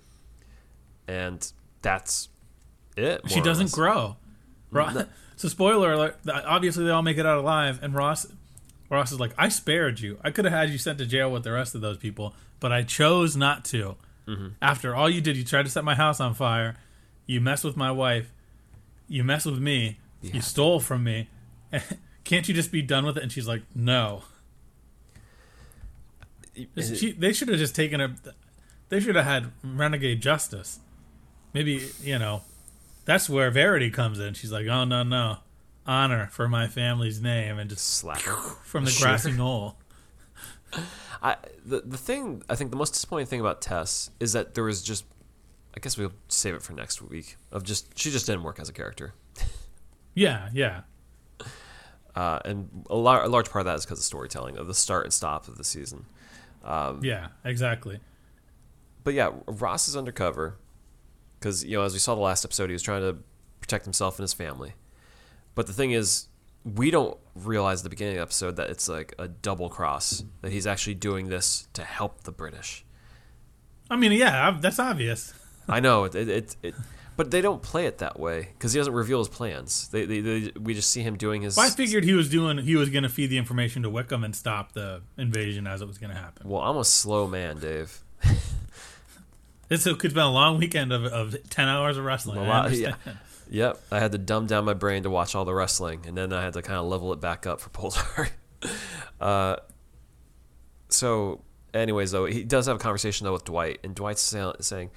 [1.08, 1.52] and
[1.84, 2.30] that's
[2.96, 3.22] it.
[3.30, 4.16] She doesn't grow.
[4.72, 5.06] Ro-
[5.36, 6.18] so spoiler alert.
[6.28, 8.26] Obviously, they all make it out alive, and Ross,
[8.90, 10.18] Ross is like, I spared you.
[10.24, 12.72] I could have had you sent to jail with the rest of those people, but
[12.72, 13.96] I chose not to.
[14.28, 14.48] Mm-hmm.
[14.62, 16.78] After all you did, you tried to set my house on fire.
[17.26, 18.32] You messed with my wife.
[19.08, 20.00] You messed with me.
[20.22, 20.36] Yeah.
[20.36, 21.30] You stole from me.
[22.24, 23.24] Can't you just be done with it?
[23.24, 24.24] And she's like, No.
[26.76, 28.16] She, they should have just taken a.
[28.90, 30.80] They should have had renegade justice.
[31.54, 32.42] Maybe you know,
[33.06, 34.34] that's where Verity comes in.
[34.34, 35.38] She's like, "Oh no, no,
[35.88, 38.20] honor for my family's name," and just Slap.
[38.64, 39.08] from the Sure.
[39.08, 39.78] grassy knoll.
[41.22, 44.64] I the the thing I think the most disappointing thing about Tess is that there
[44.64, 45.06] was just
[45.76, 48.68] I guess we'll save it for next week of just she just didn't work as
[48.70, 49.14] a character.
[50.14, 50.82] Yeah, yeah,
[52.16, 54.74] Uh, and a, lar- a large part of that is because of storytelling of the
[54.74, 56.08] start and stop of the season.
[56.66, 58.00] yeah, exactly.
[59.04, 60.58] But yeah, Ross is undercover
[61.40, 63.18] because you know as we saw the last episode, he was trying to
[63.62, 64.74] protect himself and his family.
[65.58, 66.28] But the thing is,
[66.64, 70.24] we don't realize at the beginning of the episode that it's like a double cross
[70.44, 72.86] that he's actually doing this to help the British.
[73.90, 75.34] I mean, yeah, that's obvious.
[75.68, 76.76] I know it, it, it, it
[77.16, 79.88] but they don't play it that way because he doesn't reveal his plans.
[79.88, 81.58] They, they, they we just see him doing his.
[81.58, 82.60] Well, I figured he was doing.
[82.60, 85.88] He was going to feed the information to Wickham and stop the invasion as it
[85.88, 86.48] was going to happen.
[86.48, 88.04] Well, I'm a slow man, Dave.
[89.70, 92.40] It's, could have been a long weekend of, of ten hours of wrestling.
[92.40, 92.96] Lot- understand.
[93.50, 96.34] Yep, I had to dumb down my brain to watch all the wrestling, and then
[96.34, 98.30] I had to kind of level it back up for Polestar.
[99.22, 99.56] uh,
[100.90, 101.42] so,
[101.74, 104.90] anyways, though, he does have a conversation though with Dwight, and Dwight's sa- saying,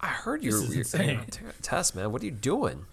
[0.00, 1.20] "I heard you're, is you're insane.
[1.30, 2.12] T- Tess, man.
[2.12, 2.86] What are you doing?"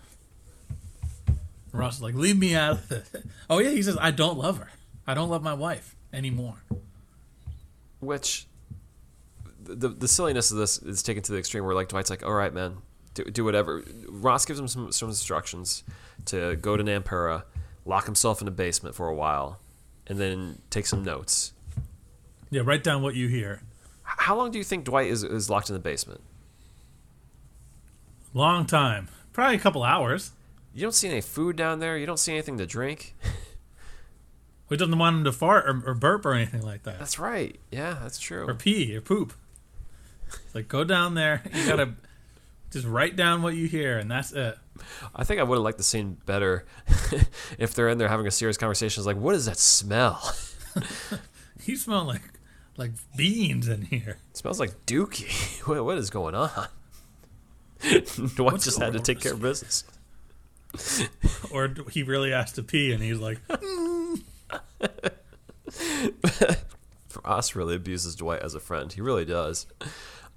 [1.72, 3.10] Ross is like, leave me out of this.
[3.50, 4.70] Oh yeah, he says, I don't love her.
[5.08, 6.64] I don't love my wife anymore.
[8.00, 8.46] Which
[9.64, 12.34] the the silliness of this is taken to the extreme where like Dwight's like, "All
[12.34, 12.78] right, man,
[13.14, 15.84] do, do whatever." Ross gives him some some instructions
[16.26, 17.44] to go to Nampara,
[17.86, 19.60] lock himself in a basement for a while,
[20.08, 21.54] and then take some notes.
[22.50, 23.62] Yeah, write down what you hear.
[24.04, 26.22] How long do you think Dwight is, is locked in the basement?
[28.34, 30.32] Long time, probably a couple hours.
[30.74, 31.98] You don't see any food down there.
[31.98, 33.16] You don't see anything to drink.
[34.70, 37.60] We doesn't want him to fart or, or burp or anything like that, That's right.
[37.70, 38.48] Yeah, that's true.
[38.48, 39.34] or pee or poop.
[40.30, 41.44] It's like go down there.
[41.54, 41.94] You gotta
[42.74, 44.58] just write down what you hear, and that's it.
[45.16, 46.66] I think I would have liked the scene better
[47.58, 49.00] if they're in there having a serious conversation.
[49.00, 50.36] It's like, what is that smell?
[51.66, 52.22] You smell like
[52.76, 54.18] like beans in here.
[54.32, 55.62] It smells like Dookie.
[55.68, 56.68] What, what is going on?
[58.36, 59.86] Dwight just had to take care of business.
[61.52, 64.22] Or he really has to pee, and he's like, mm.
[67.24, 68.92] Ross really abuses Dwight as a friend.
[68.92, 69.68] He really does.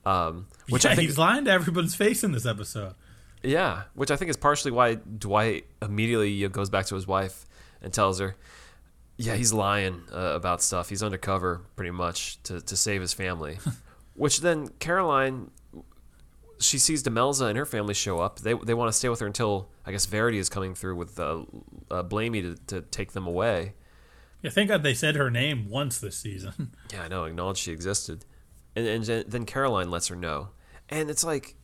[0.07, 2.95] Um, which yeah, I think, he's lying to everybody's face in this episode.
[3.43, 7.07] yeah, which I think is partially why Dwight immediately you know, goes back to his
[7.07, 7.45] wife
[7.83, 8.37] and tells her,
[9.19, 10.89] yeah, he's lying uh, about stuff.
[10.89, 13.59] He's undercover pretty much to, to save his family.
[14.15, 15.51] which then Caroline,
[16.59, 18.41] she sees Demelza and her family show up.
[18.41, 21.19] They they want to stay with her until I guess Verity is coming through with
[21.19, 21.45] uh,
[21.91, 23.75] uh, Blamey to, to take them away.
[24.43, 26.73] Yeah, thank God they said her name once this season.
[26.93, 27.25] Yeah, I know.
[27.25, 28.25] Acknowledge she existed,
[28.77, 30.51] and and then- Caroline lets her know,
[30.89, 31.57] and it's like,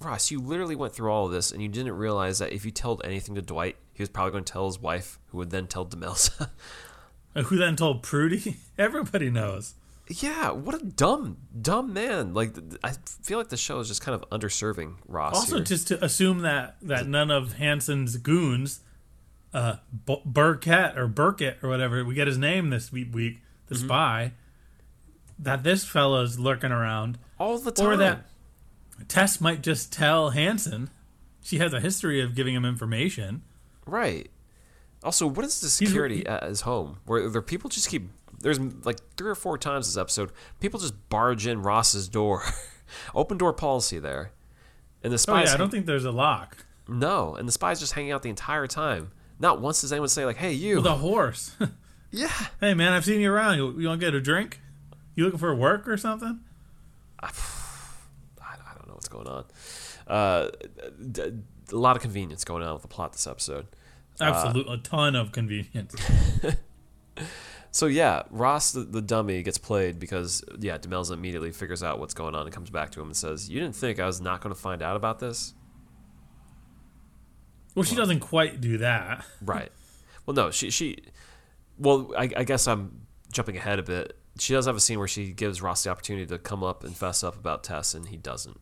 [0.00, 2.70] Ross, you literally went through all of this, and you didn't realize that if you
[2.70, 5.66] told anything to Dwight, he was probably going to tell his wife, who would then
[5.66, 6.50] tell Demelza.
[7.34, 8.56] Who then told Prudie?
[8.78, 9.74] Everybody knows.
[10.08, 12.32] yeah, what a dumb, dumb man.
[12.32, 15.34] Like I feel like the show is just kind of underserving Ross.
[15.34, 15.64] Also, here.
[15.64, 18.80] just to assume that that none of Hanson's goons,
[19.52, 19.76] uh,
[20.24, 23.84] Burkett or Burkett or whatever we get his name this week, week the Mm-hmm.
[23.86, 24.32] spy,
[25.38, 27.86] that this fella's lurking around, all the time.
[27.86, 28.24] or that
[29.08, 30.90] Tess might just tell Hanson.
[31.42, 33.42] She has a history of giving him information.
[33.86, 34.30] Right.
[35.04, 36.98] Also, what is the He's- security at his home?
[37.04, 38.08] Where there people just keep
[38.40, 42.42] there's like three or four times this episode, people just barge in Ross's door,
[43.14, 44.32] open door policy there,
[45.02, 46.64] and the Oh yeah, I don't think there's a lock.
[46.88, 49.10] no, and the spies just hanging out the entire time.
[49.38, 51.54] Not once does anyone say like, "Hey, you." The horse.
[52.10, 52.30] yeah.
[52.60, 53.56] hey man, I've seen you around.
[53.58, 54.60] You, you want to get a drink?
[55.16, 56.40] You looking for work or something?
[57.20, 57.30] I,
[58.40, 59.44] I don't know what's going on.
[60.06, 60.50] Uh,
[61.72, 63.66] a lot of convenience going on with the plot this episode.
[64.20, 65.96] Absolutely, a ton of convenience.
[67.76, 72.14] So yeah, Ross the, the dummy gets played because yeah, Demelza immediately figures out what's
[72.14, 74.40] going on and comes back to him and says, "You didn't think I was not
[74.40, 75.52] going to find out about this?"
[77.74, 79.26] Well, she doesn't quite do that.
[79.42, 79.70] Right.
[80.24, 81.00] Well, no, she she.
[81.78, 84.16] Well, I, I guess I'm jumping ahead a bit.
[84.38, 86.94] She does have a scene where she gives Ross the opportunity to come up and
[86.96, 88.60] fess up about Tess, and he doesn't.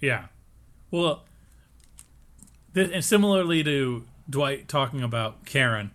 [0.00, 0.26] Yeah.
[0.90, 1.24] Well,
[2.74, 5.90] th- and similarly to Dwight talking about Keren,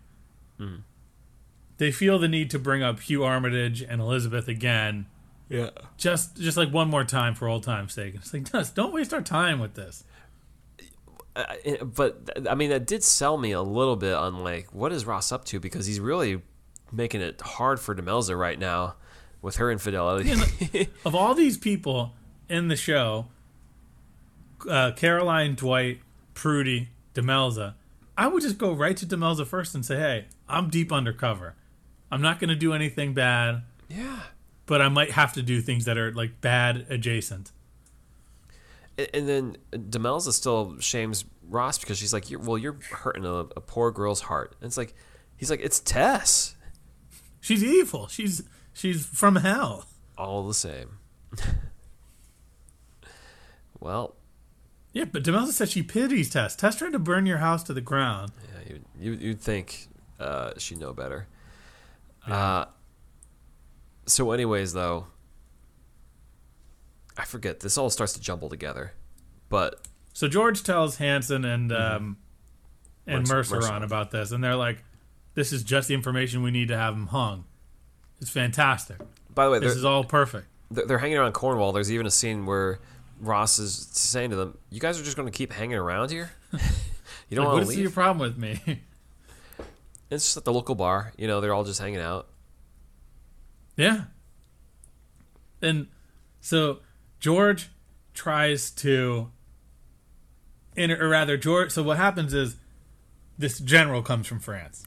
[1.78, 5.08] they feel the need to bring up Hugh Armitage and Elizabeth again,
[5.50, 5.70] Yeah.
[5.98, 8.14] just just like one more time for old time's sake.
[8.16, 10.04] It's like, just don't waste our time with this.
[11.36, 11.46] Uh,
[11.84, 15.32] but I mean, that did sell me a little bit on like what is Ross
[15.32, 16.42] up to because he's really
[16.92, 18.96] making it hard for Demelza right now
[19.42, 20.32] with her infidelity.
[21.06, 22.14] Of all these people
[22.50, 23.28] in the show,
[24.70, 26.00] uh, Caroline, Dwight,
[26.36, 27.74] Prudie, Demelza,
[28.18, 31.56] I would just go right to Demelza first and say, "Hey, I'm deep undercover.
[32.12, 34.20] I'm not going to do anything bad, Yeah.
[34.66, 37.52] but I might have to do things that are like bad adjacent."
[38.98, 43.62] And, and then Demelza still shames Ross because she's like, "Well, you're hurting a, a
[43.62, 44.94] poor girl's heart." And it's like,
[45.38, 46.56] he's like, "It's Tess."
[47.42, 48.08] She's evil.
[48.08, 49.86] She's she's from hell.
[50.18, 51.00] All the same.
[53.80, 54.16] well,
[54.94, 56.56] Yeah, but Demelza said she pities Tess.
[56.56, 58.32] Tess tried to burn your house to the ground.
[58.54, 59.88] yeah, you you you'd think
[60.20, 61.28] uh, she'd know better.
[62.28, 62.66] Uh,
[64.06, 65.08] so, anyways, though,
[67.18, 67.62] I forget.
[67.62, 68.94] This all starts to jumble together,
[69.50, 69.82] but
[70.14, 72.18] So George tells Hanson and um,
[73.08, 74.84] and Mercer, Merceron about this, and they're like,
[75.34, 77.46] "This is just the information we need to have him hung."
[78.20, 78.98] It's fantastic.
[79.34, 80.48] by the way, This is all perfect.
[80.70, 81.72] they're hanging around Cornwall.
[81.72, 82.80] There's even a scene where
[83.20, 86.32] Ross is saying to them, "You guys are just going to keep hanging around here.
[87.30, 88.82] you don't Like, want to is leave." your problem with me?
[90.10, 91.14] It's just at the local bar.
[91.18, 92.28] You know, they're all just hanging out.
[93.78, 94.02] yeah.
[95.62, 95.88] And
[96.42, 96.80] so
[97.22, 97.70] George
[98.14, 99.32] tries to,
[100.76, 101.72] in, or rather, George.
[101.72, 102.58] So what happens is
[103.38, 104.84] this general comes from France.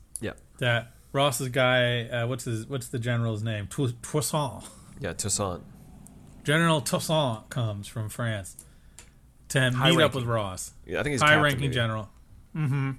[0.60, 3.66] Yeah, That Ross's guy, uh, what's his, what's the general's name?
[3.68, 4.64] Toussaint.
[5.00, 5.62] yeah, Toussaint.
[6.44, 8.56] General Toussaint comes from France
[9.48, 10.72] to meet up with Ross.
[10.86, 12.08] Yeah, I think he's high-ranking general.
[12.54, 12.92] Mm-hmm.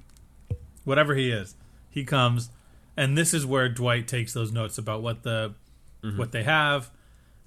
[0.83, 1.55] Whatever he is.
[1.89, 2.49] He comes
[2.97, 5.53] and this is where Dwight takes those notes about what the
[6.03, 6.17] Mm-hmm.
[6.19, 6.91] what they have.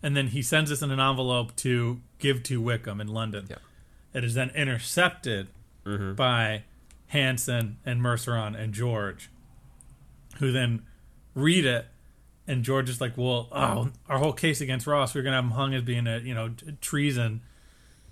[0.03, 3.47] And then he sends this in an envelope to give to Wickham in London.
[3.49, 3.57] Yeah.
[4.13, 5.49] It is then intercepted
[5.87, 6.15] Mm-hmm.
[6.15, 6.65] by
[7.09, 9.31] Hanson and Merceron and George,
[10.39, 10.83] who then
[11.35, 11.87] read it.
[12.47, 15.51] And George is like, "Well, oh, our whole case against Ross, we're gonna have him
[15.51, 17.43] hung as being a you know treason,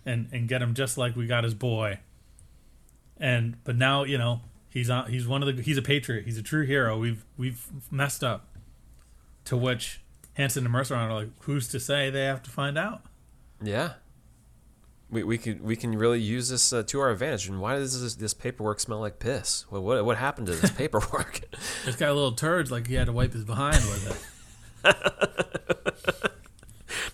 [0.05, 2.01] and and get him just like we got his boy."
[3.19, 5.11] And but now you know he's on.
[5.11, 5.63] He's one of the.
[5.63, 6.27] He's a patriot.
[6.27, 6.99] He's a true hero.
[6.99, 8.49] We've we've messed up.
[9.47, 10.01] To which
[10.35, 13.03] Hanson and Mercer are like, "Who's to say they have to find out?"
[13.63, 13.93] Yeah.
[15.09, 17.49] We, we could we can really use this uh, to our advantage.
[17.49, 19.65] And why does this, this paperwork smell like piss?
[19.69, 21.43] What what, what happened to this paperwork?
[21.87, 24.33] It's got a little turds like he had to wipe his behind with
[24.85, 24.85] it.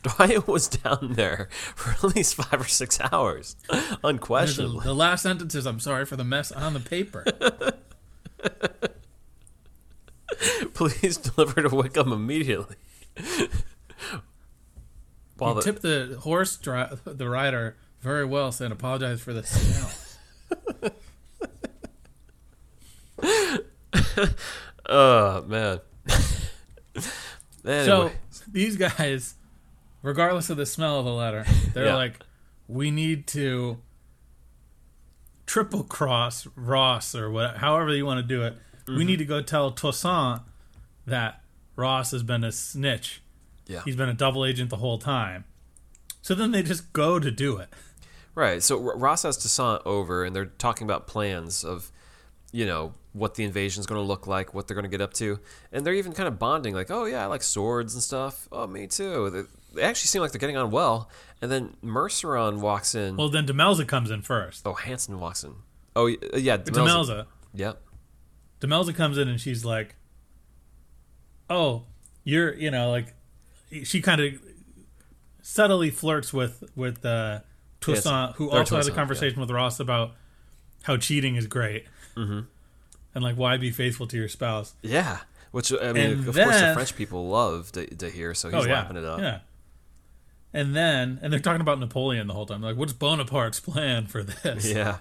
[0.02, 3.56] Dwight was down there for at least five or six hours,
[4.02, 4.84] unquestionably.
[4.84, 7.24] the last sentence is, "I'm sorry for the mess on the paper."
[10.74, 12.76] Please deliver to Wickham immediately.
[15.42, 19.42] While he the, tipped the horse dri- the rider very well, saying, "Apologize for the
[19.42, 20.90] smell."
[24.88, 25.80] oh man.
[27.64, 28.10] anyway, So
[28.50, 29.34] these guys,
[30.02, 31.94] regardless of the smell of the letter, they're Yeah.
[31.96, 32.20] like,
[32.68, 33.78] "We need to
[35.46, 38.54] triple cross Ross or what, however you want to do it.
[38.86, 38.96] Mm-hmm.
[38.96, 40.40] We need to go tell Toussaint
[41.06, 41.42] that
[41.76, 43.21] Ross has been a snitch.
[43.72, 45.44] Yeah, He's been a double agent the whole time."
[46.20, 47.68] So then they just go to do it.
[48.34, 48.62] right.
[48.62, 51.90] So Ross has Toussaint over, and they're talking about plans of,
[52.52, 55.12] you know, what the invasion's going to look like, what they're going to get up
[55.14, 55.40] to,
[55.72, 58.48] and they're even kind of bonding, like, oh yeah, I like swords and stuff.
[58.52, 59.30] Oh, me too.
[59.30, 59.42] They,
[59.74, 61.10] they actually seem like they're getting on well.
[61.40, 63.16] And then Merceron walks in.
[63.16, 64.66] Well, then Demelza comes in first.
[64.66, 65.54] oh, Hanson walks in.
[65.96, 66.86] Oh uh, yeah, Demelza.
[66.86, 67.26] Demelza.
[67.54, 67.82] Yep.
[68.60, 69.96] Demelza comes in and she's like,
[71.50, 71.82] "Oh,
[72.24, 73.14] you're you know like,"
[73.84, 74.34] she kind of
[75.42, 77.40] subtly flirts with with uh,
[77.80, 80.12] Toussaint, who or also has a Toussaint, conversation with Ross about
[80.84, 82.40] how cheating is great, mm-hmm.
[83.14, 84.74] and like why be faithful to your spouse.
[84.82, 85.18] Yeah.
[85.52, 88.64] Which I mean, And of course, the French people love to, to hear, so he's
[88.64, 89.20] oh yeah, lapping it up.
[89.20, 89.40] yeah.
[90.54, 92.62] And then, and they're talking about Napoleon the whole time.
[92.62, 94.70] Like, what's Bonaparte's plan for this?
[94.70, 94.98] Yeah.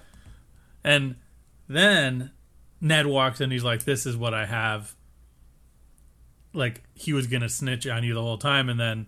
[0.83, 1.15] And
[1.69, 2.31] then
[2.81, 3.51] Ned walks in.
[3.51, 4.93] He's like, "This is what I have."
[6.53, 9.07] Like he was gonna snitch on you the whole time, and then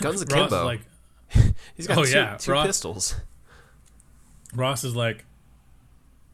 [0.00, 0.64] Guns akimbo.
[0.64, 0.80] like,
[1.76, 3.14] he's got oh, two, yeah, two Ross- pistols.
[4.54, 5.24] Ross is like,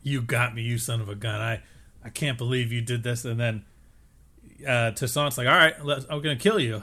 [0.02, 1.40] "You got me, you son of a gun!
[1.40, 1.62] I,
[2.04, 3.64] I can't believe you did this." And then
[4.66, 6.82] uh, Toussaint's like, "All right, let's, I'm gonna kill you."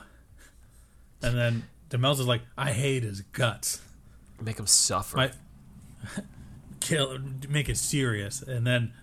[1.21, 3.81] And then Demelza is like, "I hate his guts.
[4.41, 5.17] Make him suffer.
[5.17, 5.31] My,
[6.79, 7.17] kill,
[7.49, 8.93] make it serious." And then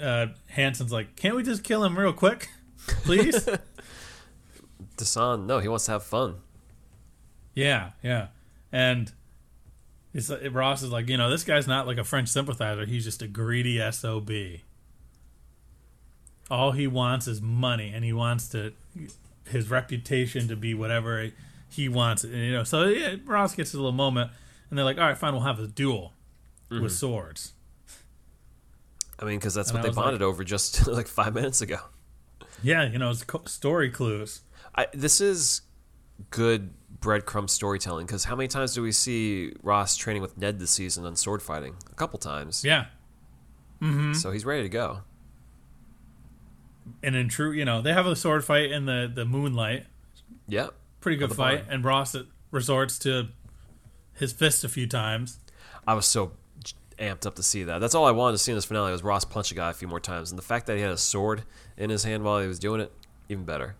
[0.00, 2.48] uh, Hanson's like, "Can't we just kill him real quick,
[2.86, 3.48] please?"
[4.96, 6.36] Desan, no, he wants to have fun.
[7.54, 8.28] Yeah, yeah.
[8.70, 9.12] And
[10.14, 12.84] it's like, Ross is like, you know, this guy's not like a French sympathizer.
[12.86, 14.30] He's just a greedy SOB.
[16.50, 18.72] All he wants is money and he wants to
[19.48, 21.30] his reputation to be whatever
[21.68, 22.24] he wants.
[22.24, 24.30] And, you know, so yeah, Ross gets a little moment
[24.68, 26.12] and they're like, all right, fine, we'll have a duel
[26.70, 26.84] Mm-hmm.
[26.84, 27.52] with swords.
[29.18, 31.34] I mean, because that's And what I they was like- bonded over just like five
[31.34, 31.76] minutes ago.
[32.62, 34.40] Yeah, you know, it's story clues.
[34.74, 35.62] I, this is
[36.30, 40.70] good breadcrumb storytelling because how many times do we see Ross training with Ned this
[40.70, 41.76] season on sword fighting?
[41.90, 42.64] A couple times.
[42.64, 42.86] Yeah,
[43.80, 44.12] mm-hmm.
[44.14, 45.00] So he's ready to go.
[47.02, 49.86] and in true, you know, they have a sword fight in the the moonlight.
[50.48, 50.74] Yep.
[51.00, 51.74] Pretty good fight, barn.
[51.74, 52.16] and Ross
[52.50, 53.28] resorts to
[54.14, 55.38] his fist a few times.
[55.86, 56.32] I was so
[57.02, 57.78] amped up to see that.
[57.80, 59.74] That's all I wanted to see in this finale was Ross punch a guy a
[59.74, 61.42] few more times, and the fact that he had a sword
[61.76, 62.92] in his hand while he was doing it,
[63.28, 63.74] even better.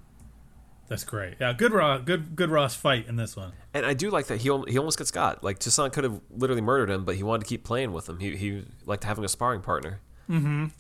[0.89, 1.35] That's great.
[1.41, 3.53] Yeah, good Ross, good good Ross fight in this one.
[3.73, 5.43] And I do like that he he almost gets got.
[5.43, 8.19] Like Toussaint could have literally murdered him, but he wanted to keep playing with him.
[8.19, 10.01] He he liked having a sparring partner.
[10.29, 10.71] Mhm.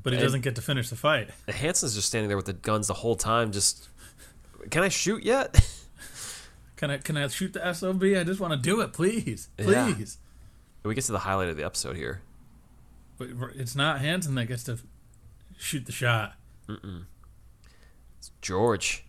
[0.00, 1.30] But he And- doesn't get to finish the fight.
[1.48, 3.50] Hanson's just standing there with the guns the whole time.
[3.52, 3.88] Just
[4.70, 5.58] can I shoot yet?
[6.82, 8.02] Can I can I shoot the SOB?
[8.02, 9.92] I just want to do it, please, Yeah.
[9.94, 10.18] please.
[10.82, 12.22] we get to the highlight of the episode here.
[13.18, 14.80] But it's not Hanson that gets to
[15.56, 16.34] shoot the shot.
[18.18, 19.04] It's George.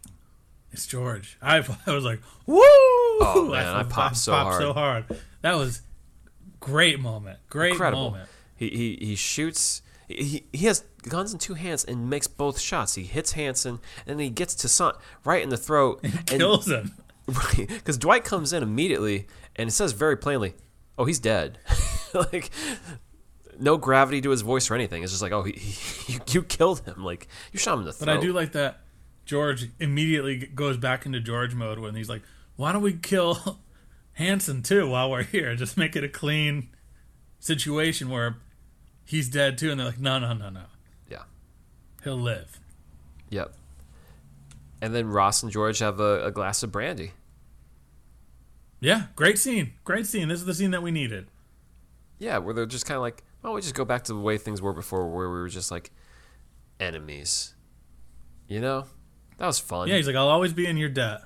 [0.72, 1.36] It's George.
[1.42, 1.58] I,
[1.88, 2.60] I was like, woo!
[2.62, 4.62] Oh, man, I popped so hard.
[4.62, 5.06] so hard.
[5.42, 5.82] That was
[6.60, 7.40] great moment.
[7.50, 8.12] Great Incredible.
[8.12, 8.30] moment.
[8.56, 9.82] He he he shoots.
[10.08, 12.94] He, he has guns in two hands and makes both shots.
[12.94, 14.96] He hits Hanson and then he gets Toussaint
[15.26, 16.02] right in the throat.
[16.04, 16.92] and, Kills him.
[17.28, 20.56] Right, because Dwight comes in immediately and it says very plainly,
[20.98, 21.60] "Oh, he's dead."
[22.14, 22.50] like,
[23.60, 25.04] no gravity to his voice or anything.
[25.04, 27.04] It's just like, "Oh, he, he, you, you killed him.
[27.04, 28.06] Like, you shot him in the throat.
[28.08, 28.18] But.
[28.18, 28.82] I do like that
[29.26, 32.22] George immediately goes back into George mode when he's like,
[32.56, 33.60] why don't we kill
[34.14, 35.56] Hanson too while we're here?
[35.56, 36.70] Just make it a clean
[37.40, 38.38] situation where
[39.06, 39.72] he's dead too.
[39.72, 40.64] And they're like, no, no, no, no.
[41.10, 41.24] Yeah.
[42.04, 42.60] He'll live.
[43.30, 43.56] Yep.
[44.84, 47.12] And then Ross and George have a, a glass of brandy.
[48.82, 49.76] Yeah, great scene.
[49.86, 50.28] Great scene.
[50.28, 51.28] This is the scene that we needed.
[52.20, 54.20] Yeah, where they're just kind of like, "Why don't we just go back to the
[54.20, 55.92] way things were before, where we were just like
[56.82, 57.54] enemies?"
[58.50, 58.86] You know,
[59.38, 59.88] that was fun.
[59.88, 61.22] Yeah, he's like, I'll always be in your debt.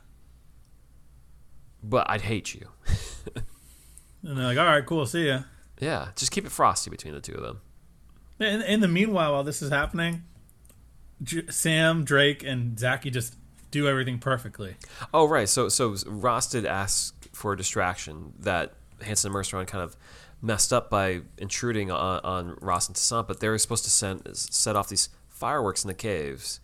[1.84, 2.68] but I'd hate you.
[4.24, 5.42] And they're like, all right, cool, see ya.
[5.80, 7.62] Yeah, just keep it frosty between the two of them.
[8.40, 10.24] In, in the meanwhile, while this is happening,
[11.24, 13.37] J- Sam, Drake, and Zacky just
[13.72, 14.76] do everything perfectly.
[15.14, 15.50] Oh, right.
[15.50, 19.96] So, so Ross did ask for a distraction that Hanson and Mercer kind of
[20.42, 24.22] messed up by intruding on, on Ross and Toussaint, but they were supposed to send
[24.34, 26.60] set off these fireworks in the caves.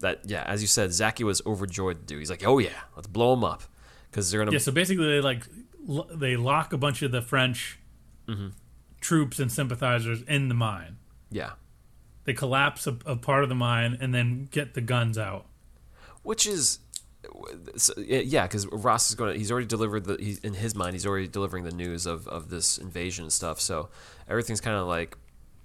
[0.00, 2.18] That, yeah, as you said, Zacky was overjoyed to do.
[2.18, 3.64] He's like, "Oh yeah, let's blow them up,"
[4.10, 4.52] because they're gonna.
[4.52, 5.46] Yeah, so basically, they like
[5.86, 7.78] lo- they lock a bunch of the French
[8.26, 8.48] mm-hmm.
[9.00, 10.96] troops and sympathizers in the mine.
[11.30, 11.52] yeah.
[12.24, 15.46] They collapse a, a part of the mine and then get the guns out.
[16.22, 16.80] Which is
[17.98, 21.06] yeah because ross is going to he's already delivered the he's in his mind he's
[21.06, 23.90] already delivering the news of, of this invasion and stuff so
[24.26, 25.18] everything's kind of like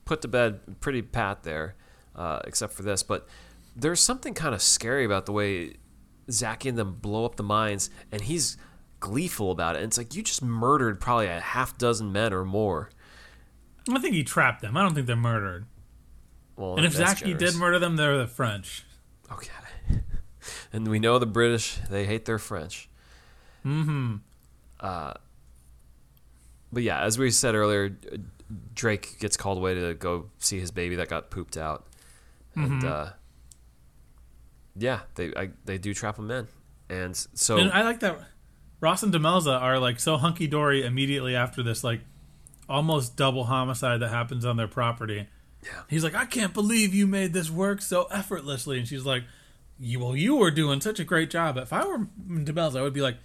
[0.03, 1.75] put to bed pretty pat there
[2.15, 3.25] uh, except for this but
[3.73, 5.73] there's something kind of scary about the way
[6.27, 8.57] Zacky and them blow up the mines and he's
[8.99, 12.43] gleeful about it and it's like you just murdered probably a half dozen men or
[12.43, 12.89] more
[13.89, 14.75] I think he trapped them.
[14.75, 15.67] I don't think they're murdered.
[16.55, 17.53] well And if Zacky generous.
[17.53, 18.83] did murder them, they're the French.
[19.31, 19.51] Okay.
[20.73, 22.89] And we know the British, they hate their French.
[23.65, 24.17] Mm-hmm.
[24.79, 25.13] Uh,
[26.71, 28.17] but yeah, as we said earlier, uh,
[28.73, 31.87] Drake gets called away to go see his baby that got pooped out.
[32.55, 33.09] And uh,
[34.77, 36.47] yeah, they I, they do trap him in.
[36.89, 38.17] And so And I like that
[38.79, 42.01] Ross and Demelza are like so hunky dory immediately after this like
[42.69, 45.27] almost double homicide that happens on their property.
[45.63, 45.81] Yeah.
[45.89, 49.23] He's like, I can't believe you made this work so effortlessly, and she's like,
[49.79, 51.57] "You well, you were doing such a great job.
[51.57, 53.17] If I were Demelza, I would be like,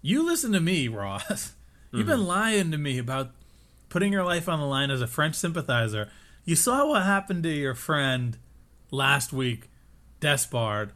[0.00, 1.52] you listen to me, Ross.
[1.92, 3.30] You've been lying to me about
[3.90, 6.08] putting your life on the line as a French sympathizer.
[6.44, 8.38] You saw what happened to your friend
[8.90, 9.68] last week,
[10.20, 10.90] Despard,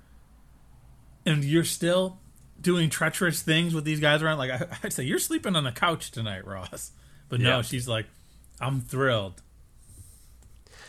[1.26, 2.18] and you're still
[2.60, 4.38] doing treacherous things with these guys around.
[4.38, 6.92] Like I, I'd say, you're sleeping on the couch tonight, Ross.
[7.28, 7.62] But no, Yeah.
[7.62, 8.06] she's like,
[8.60, 9.42] I'm thrilled.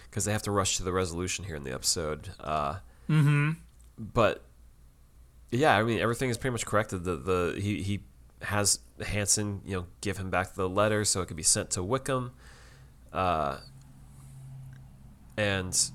[0.09, 2.29] because they have to rush to the resolution here in the episode.
[2.39, 2.77] Uh,
[3.09, 3.51] mm-hmm.
[3.97, 4.43] But
[5.51, 7.03] yeah, I mean everything is pretty much corrected.
[7.03, 7.99] The the he he
[8.41, 11.83] has Hanson you know give him back the letter so it could be sent to
[11.83, 12.31] Wickham,
[13.11, 13.57] uh,
[15.37, 15.91] and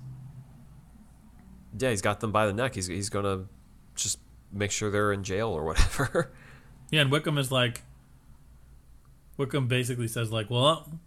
[1.78, 2.74] yeah, he's got them by the neck.
[2.74, 3.44] He's he's gonna
[3.94, 4.18] just
[4.52, 6.32] make sure they're in jail or whatever.
[6.90, 7.80] Yeah, and Wickham is like,
[9.38, 11.00] Wickham basically says like, well,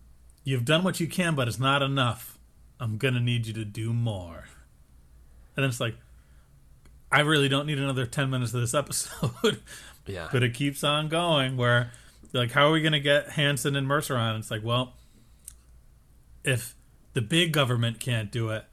[0.43, 2.39] you've done what you can, but it's not enough.
[2.79, 4.45] I'm gonna need you to do more.
[5.55, 5.95] And then it's like,
[7.11, 9.59] I really don't need another ten minutes of this episode.
[10.07, 10.27] Yeah.
[10.31, 11.57] but it keeps on going.
[11.57, 11.89] Where
[12.31, 14.37] like, how are we going to get Hanson and Merceron?
[14.37, 14.93] It's like, well,
[16.43, 16.75] if
[17.13, 18.65] the big government can't do it,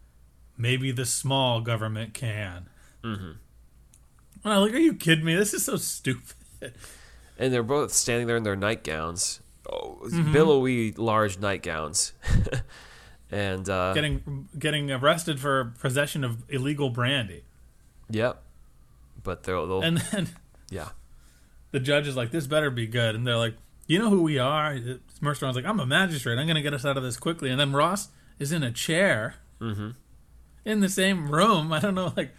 [0.59, 2.67] maybe the small government can.
[3.03, 3.33] Mm-hmm.
[4.45, 5.35] And I'm like, are you kidding me?
[5.35, 6.35] This is so stupid.
[7.39, 12.13] and they're both standing there in their nightgowns, oh, billowy, large nightgowns,
[13.33, 17.43] and uh, Getting getting arrested for possession of illegal brandy,
[18.11, 18.43] yep.
[19.23, 20.29] But they'll, they'll and then
[20.71, 20.91] yeah,
[21.71, 23.55] the judge is like, "This better be good," and they're like,
[23.87, 24.79] "You know who we are?"
[25.21, 26.39] Mercer's like, "I'm a magistrate.
[26.39, 28.09] I'm going to get us out of this quickly." And then Ross
[28.39, 29.37] is in a chair
[30.65, 31.73] in the same room.
[31.73, 32.35] I don't know, like,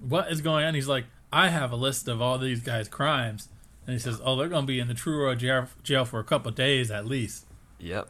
[0.00, 0.74] what is going on.
[0.74, 3.48] He's like, "I have a list of all these guys' crimes,"
[3.86, 6.24] and he says, "Oh, they're going to be in the Truro jail, jail for a
[6.24, 7.44] couple of days at least."
[7.78, 8.08] yep.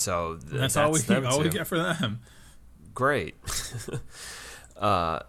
[0.00, 2.20] So th- And that's, all we all we get for them.
[2.94, 3.34] great.
[4.76, 5.20] uh,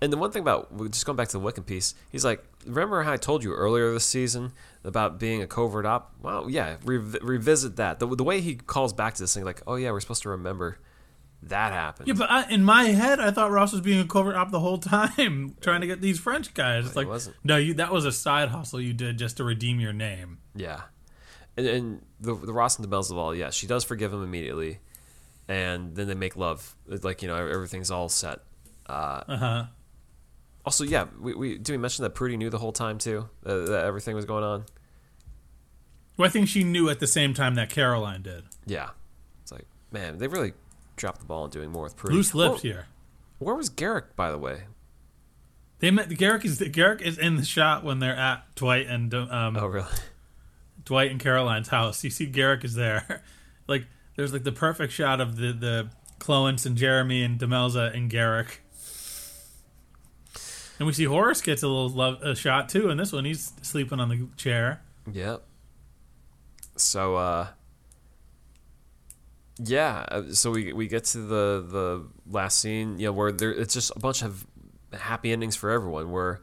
[0.00, 3.02] and the one thing about just going back to the Wickham piece, he's like, remember
[3.02, 4.52] how I told you earlier this season
[4.82, 6.12] about being a covert op?
[6.20, 8.00] Well, yeah, rev- revisit that.
[8.00, 10.30] The, the way he calls back to this thing, like, oh yeah, we're supposed to
[10.30, 10.78] remember
[11.44, 12.08] that happened.
[12.08, 14.60] Yeah, but I, in my head, I thought Ross was being a covert op the
[14.60, 16.86] whole time, trying to get these French guys.
[16.86, 17.08] It's like,
[17.44, 20.38] no, you that was a side hustle you did just to redeem your name.
[20.54, 20.82] Yeah,
[21.56, 24.22] and, and the the Ross and the Bells of all, yeah, she does forgive him
[24.22, 24.78] immediately,
[25.48, 26.74] and then they make love.
[26.88, 28.38] It's like you know everything's all set.
[28.88, 29.64] Uh, Uh huh.
[30.64, 33.54] also, yeah, we, we did we mention that Prudie knew the whole time too uh,
[33.66, 34.64] that everything was going on.
[36.16, 38.44] Well, I think she knew at the same time that Caroline did.
[38.66, 38.90] Yeah,
[39.42, 40.52] it's like man, they really
[40.96, 42.12] dropped the ball on doing more with Prudie.
[42.14, 42.86] Loose lips here.
[43.38, 44.64] where was Garrick, by the way?
[45.80, 49.56] They met Garrick is Garrick is in the shot when they're at Dwight and um,
[49.56, 49.88] Oh, really?
[50.84, 52.02] Dwight and Caroline's house.
[52.04, 53.22] You see Garrick is there.
[53.68, 58.08] like there's like the perfect shot of the the Clowance and Jeremy and Demelza and
[58.08, 58.60] Garrick.
[60.78, 62.90] And we see Horace gets a little love, a shot too.
[62.90, 64.82] In this one, he's sleeping on the chair.
[65.12, 65.42] Yep.
[66.76, 67.48] So, uh,
[69.58, 70.04] yeah.
[70.08, 73.92] uh, So we we get to the the last scene, know, where there it's just
[73.94, 74.46] a bunch of
[74.92, 76.10] happy endings for everyone.
[76.10, 76.40] Where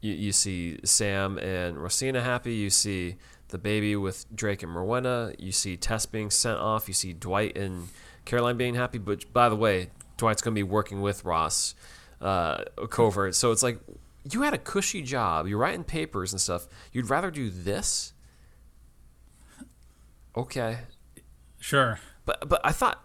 [0.00, 2.54] you you see Sam and Rosina happy.
[2.54, 3.16] You see
[3.48, 5.32] the baby with Drake and Rowena.
[5.38, 6.88] You see Tess being sent off.
[6.88, 7.88] You see Dwight and
[8.24, 8.98] Caroline being happy.
[8.98, 11.74] But by the way, Dwight's going to be working with Ross
[12.20, 13.34] uh, covert.
[13.34, 13.80] So it's like
[14.30, 15.46] you had a cushy job.
[15.46, 16.68] You're writing papers and stuff.
[16.92, 18.12] You'd rather do this?
[20.36, 20.78] Okay,
[21.58, 21.98] Sure.
[22.24, 23.02] but but I thought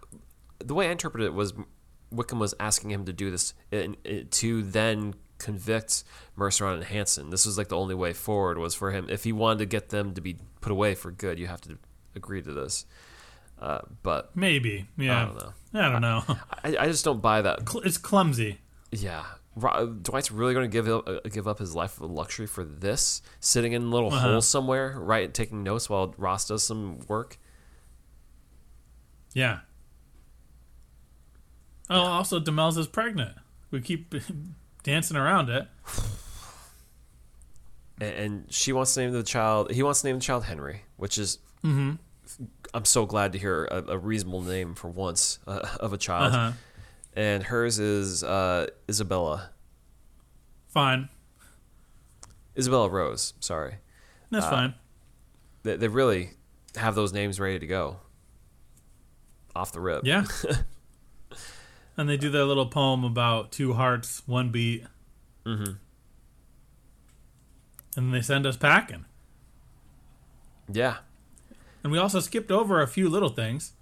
[0.60, 1.54] the way I interpreted it was
[2.12, 6.04] Wickham was asking him to do this in, in- to then convict
[6.36, 7.30] Mercer and Hanson.
[7.30, 9.08] This was like the only way forward was for him.
[9.10, 11.78] If he wanted to get them to be put away for good, you have to
[12.16, 12.86] agree to this.
[13.60, 14.88] Uh, but Maybe.
[14.98, 15.22] Yeah.
[15.22, 15.54] I don't know.
[15.74, 16.24] I don't know.
[16.64, 17.68] I, I just don't buy that.
[17.70, 18.60] Cl- it's clumsy.
[18.92, 19.24] Yeah,
[19.56, 22.64] Ro- Dwight's really going to give up, uh, give up his life of luxury for
[22.64, 24.32] this, sitting in a little Uh-huh.
[24.32, 27.38] hole somewhere, right, taking notes while Ross does some work.
[29.34, 29.60] Yeah.
[31.90, 33.36] Oh, also Demelza's pregnant.
[33.72, 34.16] We keep
[34.86, 35.68] dancing around it.
[38.00, 39.72] and, and she wants to name the child.
[39.72, 41.40] He wants to name the child Henry, which is.
[41.64, 41.94] Mm-hmm.
[42.74, 46.34] I'm so glad to hear a, a reasonable name for once uh, of a child.
[46.34, 46.52] Uh huh.
[47.16, 49.50] And hers is uh, Isabella.
[50.68, 51.08] Fine.
[52.58, 53.34] Isabella Rose.
[53.40, 53.76] Sorry,
[54.32, 54.74] That's Uh, fine.
[55.64, 56.32] they, they really
[56.76, 57.98] have those names ready to go.
[59.56, 60.02] Off the rip.
[60.06, 60.26] Yeah.
[61.98, 64.86] and they do their little poem about two hearts, one beat.
[65.46, 65.74] Mm-hmm.
[67.98, 69.06] And they send us packing.
[70.72, 70.98] Yeah.
[71.84, 73.74] And we also skipped over a few little things.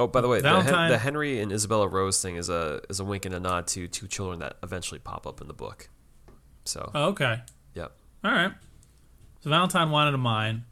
[0.00, 2.98] Oh, by the way, the, Hen- the Henry and Isabella Rose thing is a is
[2.98, 5.88] a wink and a nod to two children that eventually pop up in the book.
[6.64, 7.42] So, Oh, okay.
[7.74, 7.92] yep.
[8.24, 8.52] All right.
[9.40, 10.64] So Valentine wanted a mine.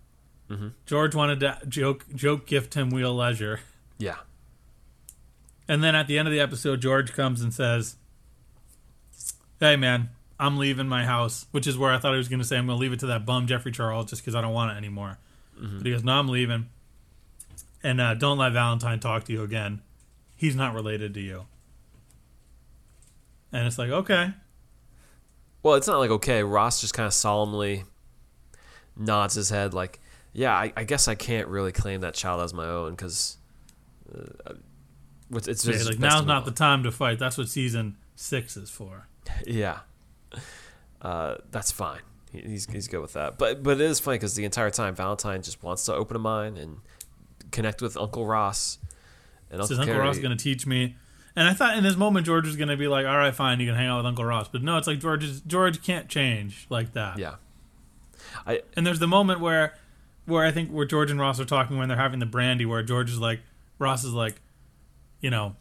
[0.50, 0.68] Mm-hmm.
[0.86, 3.60] George wanted to joke joke gift him Wheal Leisure.
[3.98, 4.16] Yeah.
[5.72, 7.96] And then at the end of the episode, George comes and says,
[9.58, 12.44] "Hey, man, I'm leaving my house," which is where I thought he was going to
[12.44, 14.52] say, "I'm going to leave it to that bum Geoffrey Charles just because I don't
[14.52, 15.16] want it anymore."
[15.78, 16.68] But he goes, "No, I'm leaving,
[17.82, 19.80] and uh, don't let Valentine talk to you again.
[20.36, 21.46] He's not related to you."
[23.50, 24.34] And it's like, okay,
[25.62, 26.42] Well, it's not like okay.
[26.42, 27.84] Ross just kind of solemnly
[28.94, 30.00] nods his head, like,
[30.34, 33.38] "Yeah, I, I guess I can't really claim that child as my own because
[34.14, 34.52] uh,
[35.32, 37.18] it's, it's Yeah, just like now's not the time to fight.
[37.18, 39.06] That's what season six is for.
[39.46, 39.80] Yeah,
[41.00, 42.00] uh, that's fine.
[42.32, 43.38] He, he's he's good with that.
[43.38, 46.20] But but it is funny because the entire time Valentine just wants to open a
[46.20, 46.78] mind and
[47.52, 48.78] connect with Uncle Ross
[49.50, 50.96] and Uncle Says Uncle Ross is going to teach me.
[51.36, 53.60] And I thought in this moment George was going to be like, "All right, fine,
[53.60, 56.08] you can hang out with Uncle Ross," but no, it's like George is, George can't
[56.08, 57.18] change like that.
[57.18, 57.36] Yeah.
[58.46, 59.74] I And there's the moment where,
[60.26, 62.82] where I think where George and Ross are talking when they're having the brandy, where
[62.82, 63.40] George is like,
[63.78, 64.40] Ross is like,
[65.22, 65.56] you know,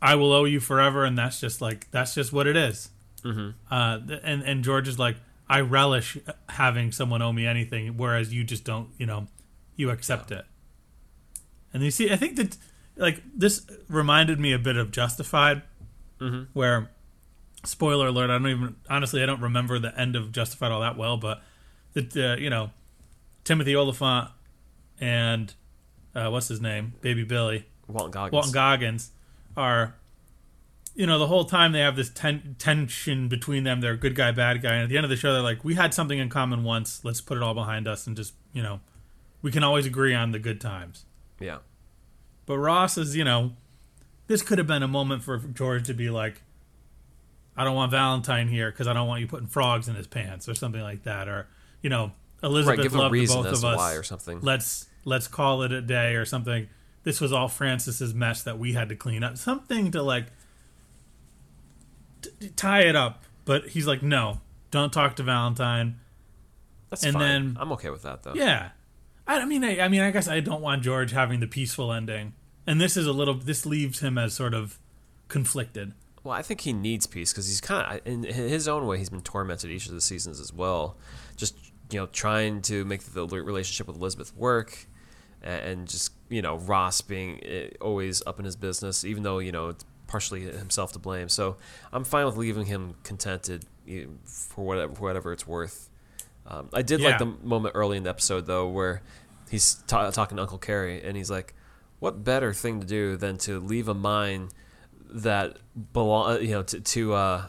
[0.00, 2.88] I will owe you forever, and that's just like that's just what it is.
[3.22, 3.50] Mm-hmm.
[3.70, 5.16] Uh, and and George is like,
[5.48, 6.16] I relish
[6.48, 9.26] having someone owe me anything, whereas you just don't, you know,
[9.76, 10.46] you accept it.
[11.72, 12.56] And you see, I think that
[12.96, 15.62] like this reminded me a bit of Justified,
[16.52, 16.90] where
[17.64, 20.96] spoiler alert, I don't even honestly I don't remember the end of Justified all that
[20.96, 21.42] well, but
[21.94, 22.70] that uh, you know
[23.42, 24.30] Timothy Olyphant
[25.00, 25.52] and
[26.14, 28.32] uh, what's his name, Baby Billy, Walton Goggins.
[28.32, 29.10] Walton Goggins
[29.56, 29.94] are
[30.94, 34.30] you know the whole time they have this ten- tension between them they're good guy
[34.30, 36.28] bad guy and at the end of the show they're like we had something in
[36.28, 38.80] common once let's put it all behind us and just you know
[39.42, 41.04] we can always agree on the good times
[41.40, 41.58] yeah.
[42.46, 43.52] but Ross is, you know,
[44.26, 46.42] this could have been a moment for George to be like,
[47.56, 50.48] I don't want Valentine here because I don't want you putting frogs in his pants
[50.48, 51.28] or something like that.
[51.28, 51.46] Or,
[51.82, 52.12] you know,
[52.42, 52.82] Elizabeth Right.
[52.82, 53.76] Give loved the reason both of us.
[53.76, 54.40] why or something.
[54.40, 56.68] Let's let's call it a day or something.
[57.04, 59.36] This was all Francis's mess that we had to clean up.
[59.38, 60.26] Something to like
[62.22, 63.22] t- tie it up.
[63.44, 64.40] But he's like, no,
[64.70, 66.00] don't talk to Valentine.
[66.90, 67.22] That's And fine.
[67.22, 68.34] then- I'm okay with that though.
[68.34, 68.70] Yeah,
[69.26, 71.92] I, I mean, I, I mean, I guess I don't want George having the peaceful
[71.92, 72.32] ending,
[72.66, 73.34] and this is a little.
[73.34, 74.78] This leaves him as sort of
[75.28, 75.92] conflicted.
[76.22, 79.10] Well, I think he needs peace because he's kind of, in his own way, he's
[79.10, 80.96] been tormented each of the seasons as well.
[81.36, 81.54] Just
[81.90, 84.86] you know, trying to make the relationship with Elizabeth work,
[85.44, 89.52] and just you know, Ross being eh, always up in his business, even though you
[89.52, 91.28] know it's partially himself to blame.
[91.28, 91.56] So
[91.92, 93.64] I'm fine with leaving him contented
[94.24, 95.88] for whatever for whatever it's worth.
[96.46, 97.10] Um, I did Yeah.
[97.10, 99.02] like the moment early in the episode though, where
[99.50, 101.54] he's ta- talking to Uncle Cary, and he's like,
[102.00, 104.48] "What better thing to do than to leave a mine
[105.10, 105.58] that
[105.92, 107.46] belong, you know, to, to uh,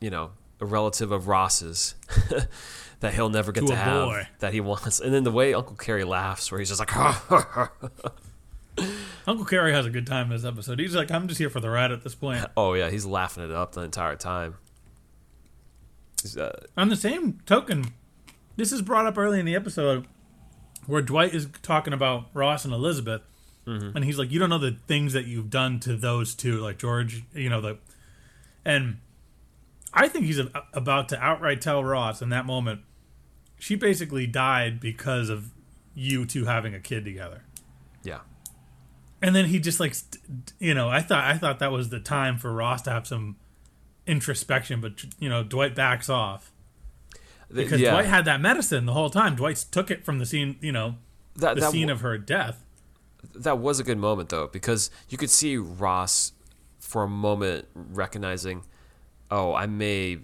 [0.00, 0.30] you know,
[0.60, 1.94] a relative of Ross's
[3.00, 4.28] that he'll never get To to, have boy.
[4.38, 6.94] that he wants." And then the way Uncle Cary laughs, where he's just like,
[9.26, 10.78] Uncle Cary has a good time in this episode.
[10.78, 12.44] He's like, I'm just here for the ride at this point.
[12.56, 14.54] "Oh yeah," he's laughing it up the entire time.
[16.38, 17.92] Uh, On the same token,
[18.56, 20.06] this is brought up early in the episode
[20.86, 23.22] where Dwight is talking about Ross and Elizabeth,
[23.66, 26.78] and he's like, "You don't know the things that you've done to those two, like
[26.78, 27.78] George, you know the,"
[28.64, 28.98] and
[29.94, 30.40] I think he's
[30.72, 32.80] about to outright tell Ross in that moment,
[33.60, 35.52] she basically died because of
[35.94, 37.44] you two having a kid together.
[38.02, 38.20] yeah,
[39.22, 39.94] And then he just like,
[40.58, 43.36] you know, I thought I thought that was the time for Ross to have some
[44.06, 46.52] introspection, but you know, Dwight backs off
[47.52, 47.90] because yeah.
[47.90, 49.36] Dwight had that medicine the whole time.
[49.36, 50.96] Dwight took it from the scene, you know,
[51.36, 52.64] that, the that scene w- of her death.
[53.34, 56.32] that was a good moment though because you could see Ross
[56.78, 58.62] for a moment recognizing,
[59.30, 60.18] oh, I may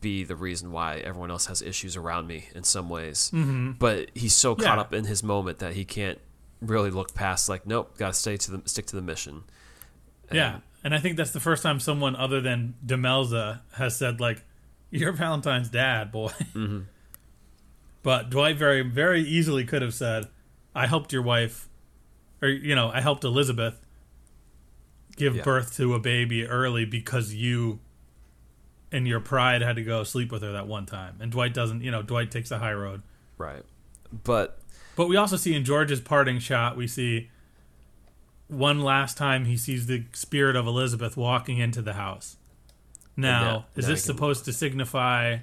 [0.00, 3.30] be the reason why everyone else has issues around me in some ways.
[3.34, 3.72] Mm-hmm.
[3.72, 4.80] But he's so caught Yeah.
[4.80, 6.18] up in his moment that he can't
[6.60, 7.48] really look past.
[7.48, 9.44] Like, nope, gotta stay to the stick to the mission.
[10.32, 14.42] yeah, and I think that's the first time someone other than Demelza has said like,
[14.90, 16.80] "You're Valentine's dad, boy." Mm-hmm.
[18.02, 20.26] But Dwight very very easily could have said,
[20.74, 21.68] "I helped your wife,"
[22.42, 23.80] or you know, "I helped Elizabeth."
[25.16, 25.42] Give Yeah.
[25.42, 27.78] birth to a baby early because you
[28.94, 31.16] and your pride had to go sleep with her that one time.
[31.20, 33.02] And Dwight doesn't, you know, Dwight takes the high road.
[33.36, 33.64] Right.
[34.22, 34.60] But
[34.94, 37.28] But we also see in George's parting shot, we see
[38.46, 42.36] one last time he sees the spirit of Elizabeth walking into the house.
[43.16, 45.38] Now, yeah, is this can- supposed to signify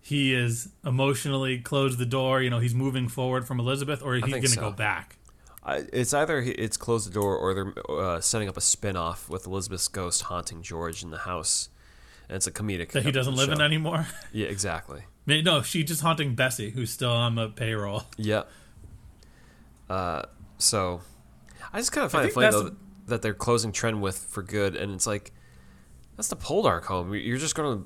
[0.00, 2.40] he is emotionally closed the door?
[2.40, 4.60] You know, he's moving forward from Elizabeth, or is he going to so.
[4.62, 5.16] go back?
[5.62, 9.28] I, it's either it's closed the door or they're uh, setting up a spin off
[9.28, 11.68] with Elizabeth's ghost haunting George in the house.
[12.28, 12.90] And it's a comedic.
[12.92, 14.06] That he doesn't live in anymore?
[14.32, 15.04] Yeah, exactly.
[15.26, 18.04] No, she's just haunting Bessie, who's still on the payroll.
[18.16, 18.50] Yep.
[19.88, 20.22] Uh,
[20.58, 21.00] so
[21.72, 22.76] I just kind of find it funny though
[23.06, 25.32] that they're closing Trenwith for good, and it's like
[26.16, 27.14] that's the Poldark home.
[27.14, 27.82] You're just gonna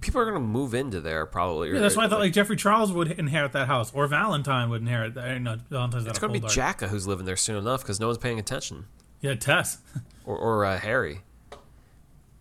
[0.00, 1.72] people are gonna move into there probably.
[1.72, 4.80] Yeah, that's why I thought like Geoffrey Charles would inherit that house, or Valentine would
[4.82, 5.40] inherit that.
[5.40, 8.18] No, Valentine's not it's gonna be Jacka who's living there soon enough because no one's
[8.18, 8.86] paying attention,
[9.20, 9.78] Yeah, Tess.
[10.24, 11.20] or or uh, Harry.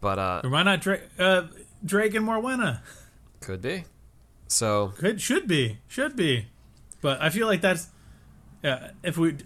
[0.02, 1.44] But uh, why not Drake, uh,
[1.84, 2.80] Drake and Morwenna?
[3.42, 3.86] could be.
[4.48, 6.48] So Could should be should be,
[7.02, 7.90] but I feel like that's
[8.64, 8.92] yeah.
[9.04, 9.38] If we,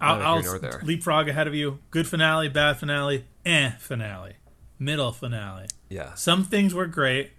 [0.00, 1.78] I'll, I'll leapfrog ahead of you.
[1.90, 4.34] Good finale, bad finale, eh finale,
[4.78, 5.66] middle finale.
[5.88, 7.30] yeah, Some things were great.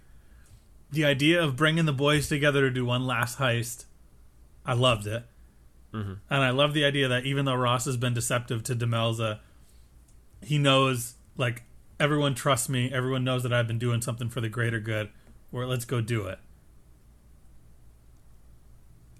[0.90, 3.84] The idea of bringing the boys together to do one last heist,
[4.66, 5.22] I loved it.
[5.94, 6.14] Mm-hmm.
[6.28, 9.38] And I love the idea that even though Ross has been deceptive to Demelza,
[10.42, 11.62] he knows like
[12.00, 12.90] everyone trusts me.
[12.92, 15.10] Everyone knows that I've been doing something for the greater good.
[15.50, 16.38] Where let's go do it.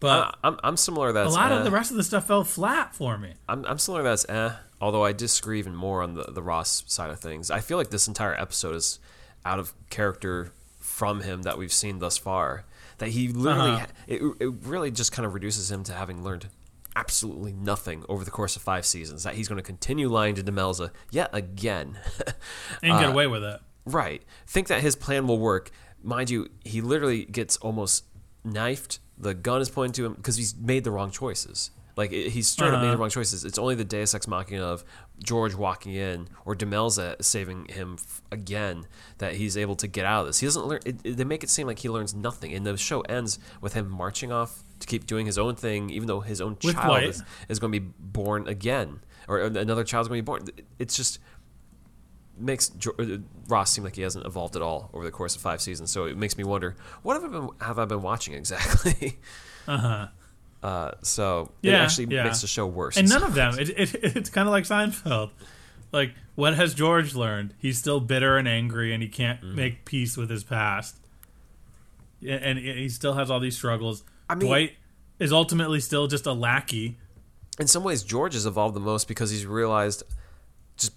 [0.00, 1.12] But Uh, I'm I'm similar.
[1.12, 1.56] That's a lot eh.
[1.56, 3.34] of the rest of the stuff fell flat for me.
[3.48, 4.02] I'm, I'm similar.
[4.02, 4.50] That's eh.
[4.80, 7.50] Although I disagree even more on the the Ross side of things.
[7.50, 8.98] I feel like this entire episode is
[9.44, 12.64] out of character from him that we've seen thus far.
[12.98, 13.86] That he literally, Uh-huh.
[14.06, 16.48] it, it really just kind of reduces him to having learned
[16.97, 19.22] absolutely nothing over the course of five seasons.
[19.24, 21.99] That he's going to continue lying to Demelza yet again.
[22.82, 23.61] And Uh, get away with it.
[23.84, 24.22] Right.
[24.47, 25.70] Think that his plan will work.
[26.03, 28.05] Mind you, he literally gets almost
[28.45, 28.99] knifed.
[29.18, 31.70] The gun is pointed to him because he's made the wrong choices.
[31.97, 32.91] Like it- he's straight up made Uh-huh.
[32.93, 33.45] the wrong choices.
[33.45, 34.84] It's only the Deus Ex Machina of
[35.22, 38.86] George walking in or Demelza saving him f- again
[39.18, 40.38] that he's able to get out of this.
[40.41, 40.80] He doesn't learn.
[40.86, 43.74] It, it- they make it seem like he learns nothing, and the show ends with
[43.74, 47.03] him marching off to keep doing his own thing, even though his own With child
[47.03, 50.45] is, is going to be born again, or another child's going to be born.
[50.78, 51.18] It's just
[52.38, 53.18] makes uh,
[53.49, 55.91] Ross seem like he hasn't evolved at all over the course of five seasons.
[55.91, 59.18] So it makes me wonder, what have I been have I been watching exactly?
[59.68, 60.09] Uh-huh.
[60.62, 62.24] Uh So it actually yeah.
[62.24, 62.96] makes the show worse.
[62.96, 63.58] And none of them.
[63.58, 65.30] It, it, it's kind of like Seinfeld.
[65.92, 67.54] Like, what has George learned?
[67.58, 69.56] He's still bitter and angry, and he can't Mm-hmm.
[69.56, 70.96] make peace with his past.
[72.26, 74.04] And he still has all these struggles.
[74.28, 74.72] I mean- Dwight
[75.18, 76.98] is ultimately still just a lackey.
[77.58, 80.02] in some ways, George has evolved the most because he's realized
[80.76, 80.92] just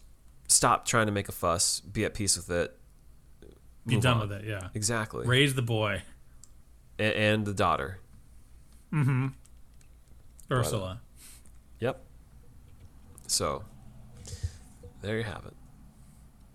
[0.48, 2.78] stop trying to make a fuss, be at peace with it.
[3.88, 4.30] Be done on.
[4.30, 4.70] with it, yeah.
[4.76, 6.04] Exactly, Raise the boy.
[7.00, 8.00] A- and the daughter.
[10.60, 11.02] Ursula.
[11.80, 12.02] Yep.
[13.28, 13.64] So
[15.02, 15.54] there you have it.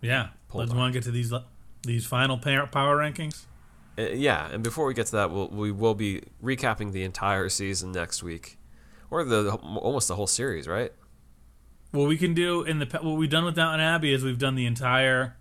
[0.01, 0.29] Yeah.
[0.49, 1.33] Pull Let's want to get to these
[1.83, 3.45] these final power rankings.
[3.99, 7.49] Uh, yeah, and before we get to that, we'll, we will be recapping the entire
[7.49, 8.59] season next week,
[9.11, 10.93] or the almost the whole series, right?
[11.91, 14.55] What we can do in the what we've done with Downton Abbey is we've done
[14.55, 15.37] the entire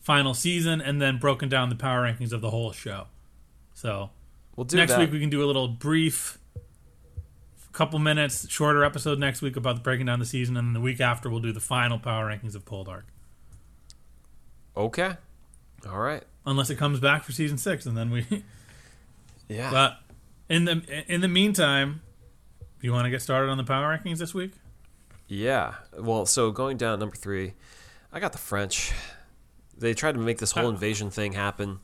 [0.00, 3.06] final season and then broken down the power rankings of the whole show.
[3.74, 4.10] So
[4.56, 5.00] We'll do next that.
[5.00, 6.38] week we can do a little brief
[7.74, 11.00] couple minutes shorter episode next week about breaking down the season and then the week
[11.00, 13.02] after we'll do the final power rankings of Poldark.
[14.76, 15.12] Okay.
[15.88, 16.22] All right.
[16.46, 18.26] Unless it comes back for season 6 and then we
[19.48, 19.70] Yeah.
[19.70, 19.98] but
[20.48, 22.00] in the in the meantime,
[22.80, 24.52] do you want to get started on the power rankings this week?
[25.26, 25.74] yeah.
[25.98, 27.54] Well, so going down number three,
[28.12, 28.92] I got the French.
[29.76, 30.70] They tried to make this whole Uh.
[30.70, 31.80] invasion thing happen,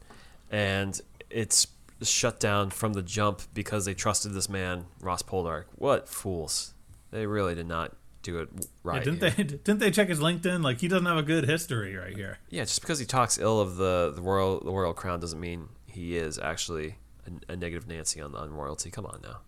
[0.50, 0.98] and
[1.30, 1.66] it's
[2.02, 5.64] shut down from the jump because they trusted this man, Ross Poldark.
[5.76, 6.74] What fools!
[7.10, 8.48] They really did not do it
[8.82, 8.98] right.
[8.98, 9.30] Yeah, didn't here.
[9.30, 10.62] they didn't they check his LinkedIn?
[10.62, 12.38] Like he doesn't have a good history right here.
[12.48, 15.68] Yeah, just because he talks ill of the, the royal the royal crown doesn't mean
[15.86, 16.96] he is actually
[17.26, 18.90] a, a negative Nancy on on royalty.
[18.90, 19.40] Come on now.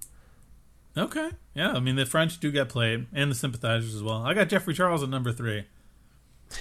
[0.97, 1.31] Okay.
[1.55, 4.23] Yeah, I mean the French do get played and the sympathizers as well.
[4.25, 5.65] I got Geoffrey Charles at number three.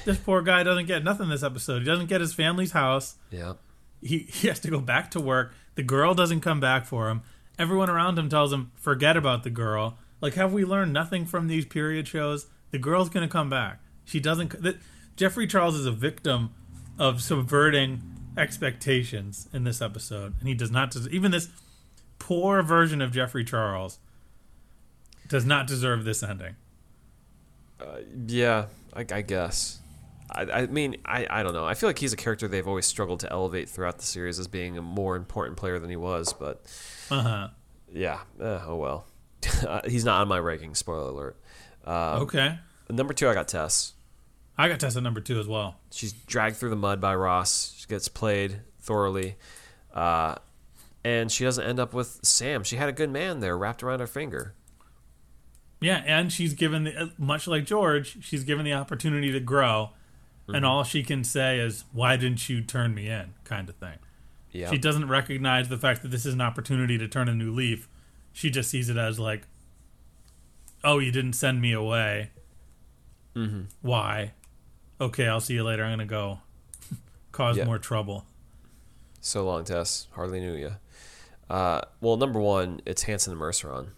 [0.06, 1.80] This poor guy doesn't get nothing this episode.
[1.80, 3.16] He doesn't get his family's house.
[3.30, 3.54] Yeah.
[4.02, 5.54] He he has to go back to work.
[5.76, 7.22] The girl doesn't come back for him.
[7.58, 9.98] Everyone around him tells him, forget about the girl.
[10.20, 12.48] Like, have we learned nothing from these period shows?
[12.72, 13.80] The girl's going to come back.
[14.06, 14.62] She doesn't.
[14.62, 14.78] That,
[15.16, 16.54] Geoffrey Charles is a victim
[16.98, 18.02] of subverting
[18.38, 20.92] expectations in this episode, and he does not.
[20.92, 21.50] Des- even this
[22.20, 24.00] poor version of Geoffrey Charles
[25.28, 26.56] does not deserve this ending.
[27.80, 27.98] Uh,
[28.28, 29.81] Yeah, I, I guess.
[30.34, 31.66] I, I mean, I, I don't know.
[31.66, 34.48] I feel like he's a character they've always struggled to elevate throughout the series as
[34.48, 36.34] being a more important player than he was.
[36.34, 36.62] But
[37.10, 37.48] Uh huh.
[37.92, 39.06] yeah, eh, oh well.
[39.88, 40.76] he's not on my ranking.
[40.76, 41.38] Spoiler alert.
[41.86, 42.60] Um, Okay.
[42.90, 43.94] Number two, I got Tess.
[44.58, 45.78] I got Tess at number two as well.
[45.92, 47.74] She's dragged through the mud by Ross.
[47.78, 49.36] She gets played thoroughly.
[49.94, 50.36] Uh,
[51.04, 52.64] and she doesn't end up with Sam.
[52.64, 54.54] She had a good man there wrapped around her finger.
[55.80, 59.90] Yeah, and she's given the uh, much like George, she's given the opportunity to grow,
[60.48, 63.98] and all she can say is, "Why didn't you turn me in?" kind of thing.
[64.52, 64.70] Yeah.
[64.70, 67.88] She doesn't recognize the fact that this is an opportunity to turn a new leaf.
[68.34, 69.44] She just sees it as like,
[70.84, 72.32] "Oh, you didn't send me away.
[73.36, 73.62] Mm-hmm.
[73.82, 74.34] Why?
[75.00, 75.84] Okay, I'll see you later.
[75.84, 76.40] I'm gonna go
[77.32, 77.66] cause Yeah.
[77.66, 78.26] more trouble."
[79.22, 80.08] So long, Tess.
[80.12, 80.72] Hardly knew you.
[81.50, 83.90] Uh, well, number one, it's Hanson and Merceron.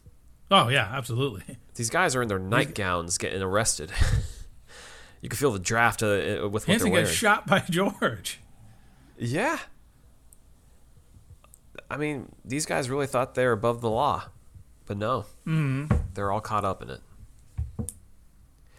[0.52, 1.58] Oh yeah, absolutely.
[1.76, 3.92] These guys are in their nightgowns getting arrested.
[5.24, 6.08] you can feel the draft uh,
[6.44, 7.36] with what Hanson they're gets wearing.
[7.38, 8.40] shot by George.
[9.18, 9.58] yeah.
[11.90, 14.26] I mean, these guys really thought they were above the law,
[14.86, 17.02] but no, hmm they're all caught up in it.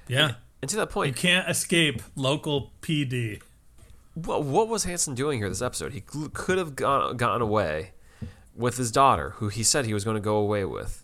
[0.08, 3.40] Yeah, And to that point, you can't escape local PD.
[4.14, 5.92] what, what was Hanson doing here this episode?
[5.92, 7.92] He could have gone, gotten away
[8.54, 11.03] with his daughter, who he said he was going to go away with.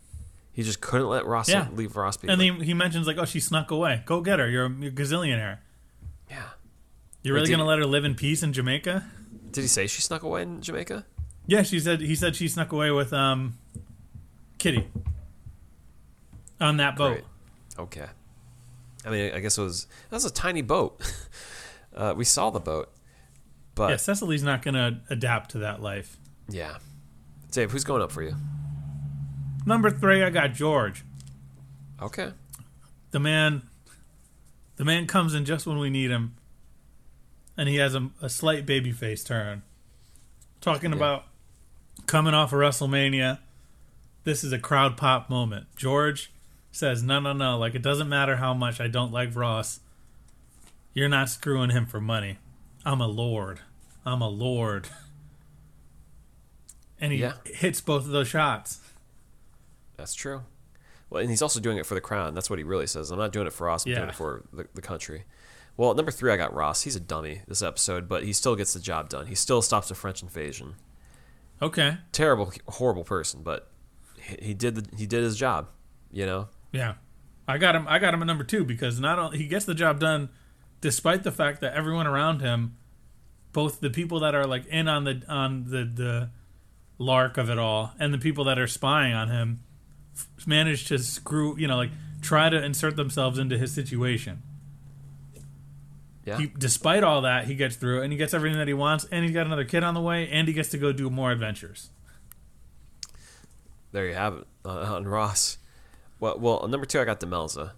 [0.61, 1.69] He just couldn't let Ross Yeah.
[1.73, 2.29] leave Ross be.
[2.29, 4.03] And he, he mentions like, oh, she snuck away.
[4.05, 4.47] Go get her.
[4.47, 5.57] You're a, you're a gazillionaire.
[6.29, 6.43] Yeah.
[7.23, 9.07] You're really gonna let her live in peace in Jamaica?
[9.53, 11.07] Did he say she snuck away in Jamaica?
[11.47, 13.55] Yeah, she said he said she snuck away with um
[14.59, 14.87] Kitty
[16.61, 17.13] on that boat.
[17.13, 17.25] Great.
[17.79, 18.07] Okay.
[19.07, 21.01] I mean, I guess it was that was a tiny boat.
[21.97, 22.93] uh, we saw the boat,
[23.75, 26.19] but Yeah, Cecily's not gonna adapt to that life.
[26.51, 26.77] yeah.
[27.51, 28.37] Dave, who's going up for you?
[29.67, 31.05] Number three, I got George.
[32.01, 32.33] Okay.
[33.11, 33.63] The man,
[34.77, 36.35] the man comes in just when we need him,
[37.57, 39.63] and he has a, a slight baby face turn.
[40.61, 40.97] Talking Yeah.
[40.97, 41.25] about
[42.07, 43.39] coming off of WrestleMania,
[44.25, 45.67] this is a crowd pop moment.
[45.77, 46.33] George
[46.73, 47.59] says, "No, no, no!
[47.59, 49.81] Like it doesn't matter how much I don't like Ross.
[50.95, 52.39] You're not screwing him for money.
[52.85, 53.61] I'm a lord.
[54.07, 54.89] I'm a lord."
[57.01, 57.35] And he Yeah.
[57.47, 58.81] hits both of those shots.
[60.01, 60.43] That's true.
[61.11, 62.35] Well, and he's also doing it for the crown.
[62.35, 63.11] That's what he really says.
[63.11, 63.85] I'm not doing it for us.
[63.85, 65.25] I'm doing it for the, the country.
[65.77, 66.83] Well, at number three, I got Ross.
[66.83, 69.27] He's a dummy this episode, but he still gets the job done.
[69.27, 70.75] He still stops the French invasion.
[71.61, 71.99] Okay.
[72.13, 73.71] Terrible, horrible person, but
[74.23, 75.69] he, he did the, he did his job.
[76.11, 76.49] You know.
[76.73, 76.95] Yeah,
[77.47, 77.87] I got him.
[77.89, 80.31] I got him at number two because not only he gets the job done,
[80.81, 82.77] despite the fact that everyone around him,
[83.53, 86.31] both the people that are like in on the on the the
[86.99, 89.61] lark of it all, and the people that are spying on him,
[90.47, 91.57] manage to screw.
[91.59, 91.91] You know, like
[92.21, 94.43] try to insert themselves into his situation.
[96.25, 96.39] Yeah.
[96.39, 99.25] He, despite all that, he gets through and he gets everything that he wants, and
[99.25, 101.91] he's got another kid on the way, and he gets to go do more adventures.
[103.93, 105.59] there you have it uh, on Ross.
[106.19, 107.73] Well, well, number two, I got Demelza.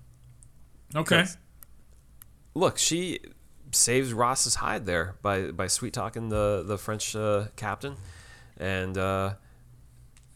[0.95, 1.25] Okay.
[2.55, 3.21] Look, she
[3.71, 7.97] saves Ross's hide there by by sweet talking the the French uh, captain,
[8.59, 9.35] and uh,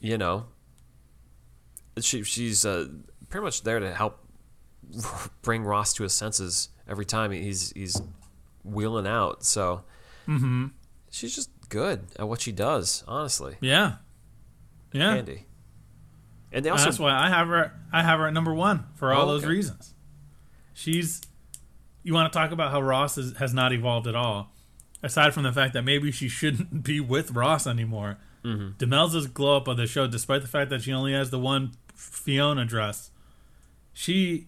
[0.01, 0.47] you know,
[2.01, 2.87] she she's uh,
[3.31, 4.19] pretty much there to help
[5.43, 8.01] bring Ross to his senses every time he's he's
[8.65, 9.45] wheeling out.
[9.45, 9.83] So
[10.29, 10.67] Mm-hmm.
[11.11, 13.05] she's just good at what she does.
[13.07, 13.97] Honestly, Yeah.
[14.93, 15.15] Yeah.
[15.15, 15.47] handy.
[16.53, 17.73] And they And also that's why I have her.
[17.93, 19.51] I have her at number one for all Oh, those okay.
[19.53, 19.95] reasons.
[20.75, 21.21] She's.
[22.03, 24.53] You want to talk about how Ross is, has not evolved at all,
[25.03, 28.19] aside from the fact that maybe she shouldn't be with Ross anymore.
[28.45, 28.77] Mhm.
[28.77, 31.73] Demelza's glow up of the show, despite the fact that she only has the one
[31.97, 33.11] Fiona dress,
[33.93, 34.47] she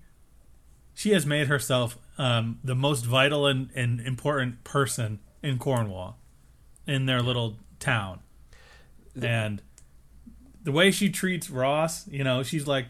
[0.95, 6.19] she has made herself um, the most vital and, and important person in Cornwall,
[6.87, 8.21] in their little town,
[9.21, 9.63] and
[10.63, 12.87] the way she treats Ross, you know, she's like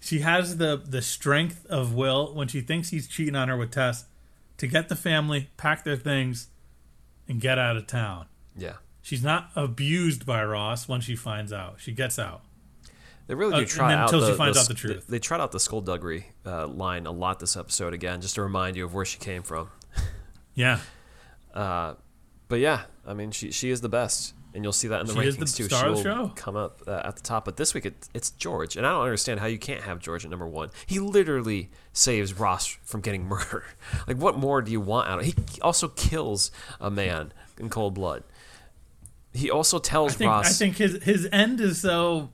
[0.00, 3.70] she has the the strength of will when she thinks he's cheating on her with
[3.70, 4.06] Tess
[4.58, 6.48] to get the family, pack their things,
[7.28, 8.26] and get out of town.
[8.56, 8.74] yeah.
[9.04, 11.76] She's not abused by Ross when she finds out.
[11.78, 12.42] She gets out.
[13.28, 15.06] They really Uh, do and try out until she the, finds the- out the truth.
[15.06, 18.42] They, they tried out the skullduggery uh, line a lot this episode again, just to
[18.42, 19.70] remind you of where she came from.
[20.54, 20.78] Yeah.
[21.54, 21.96] Uh,
[22.48, 25.12] but yeah, I mean, she she is the best, and you'll see that in the
[25.12, 25.64] She is rankings the too.
[25.64, 26.32] star of the She'll show.
[26.34, 27.44] come up uh, at the top.
[27.44, 30.24] But this week it, it's George, and I don't understand how you can't have George
[30.24, 30.70] at number one.
[30.86, 33.64] He literally saves Ross from getting murdered.
[34.06, 35.26] Like, what more do you want out of?
[35.26, 36.50] He also kills
[36.80, 38.24] a man in cold blood.
[39.34, 40.46] He also I tells think Ross.
[40.46, 42.30] I think his his end is so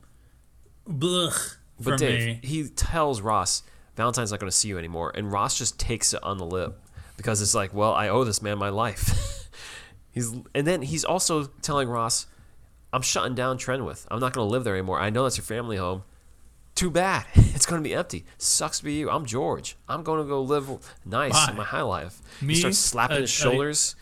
[0.89, 2.39] blech But Dave, me.
[2.43, 3.63] he tells Ross,
[3.95, 5.11] Valentine's not going to see you anymore.
[5.15, 6.79] And Ross just takes it on the lip
[7.17, 9.47] because it's like, well, I owe this man my life.
[10.11, 12.27] he's And then he's also telling Ross,
[12.91, 14.05] I'm shutting down Trenwith.
[14.09, 14.99] I'm not going to live there anymore.
[14.99, 16.03] I know that's your family home.
[16.75, 17.25] Too bad.
[17.59, 18.23] It's going to be empty.
[18.37, 19.09] Sucks to be you.
[19.09, 19.75] I'm George.
[19.89, 20.69] I'm going to go live
[21.05, 21.47] nice Why?
[21.51, 22.21] in my high life.
[22.41, 22.53] Me?
[22.53, 23.95] he starts slapping Uh, his uh, shoulders,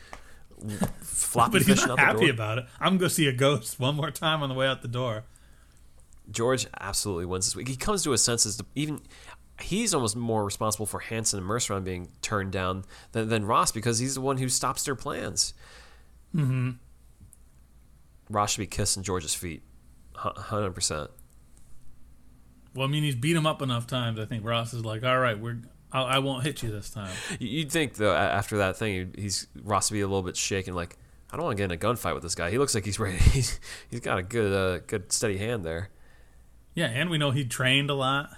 [1.01, 2.65] floppy But he's not happy about it.
[2.79, 5.23] I'm gonna go see a ghost one more time on the way out the door.
[6.32, 7.67] George absolutely wins this week.
[7.67, 8.57] He comes to his senses.
[8.57, 9.01] To even
[9.61, 13.99] he's almost more responsible for Hanson and Merceron being turned down than, than Ross because
[13.99, 15.53] he's the one who stops their plans.
[16.36, 16.71] Mm-hmm.
[18.30, 19.63] Ross should be kissing George's feet,
[20.15, 21.09] hundred percent.
[22.75, 24.19] Well, I mean, he's beat him up enough times.
[24.19, 25.59] I think Ross is like, "All right, we're.
[25.91, 29.89] I'll, I won't hit you this time." You'd think though after that thing, he's Ross
[29.89, 30.75] would be a little bit shaken.
[30.75, 30.97] Like
[31.32, 32.49] I don't want to get in a gunfight with this guy.
[32.49, 33.17] He looks like he's ready.
[33.17, 33.59] He's,
[33.89, 35.89] he's got a good, uh, good steady hand there.
[36.78, 38.30] Yeah, and we know he trained a lot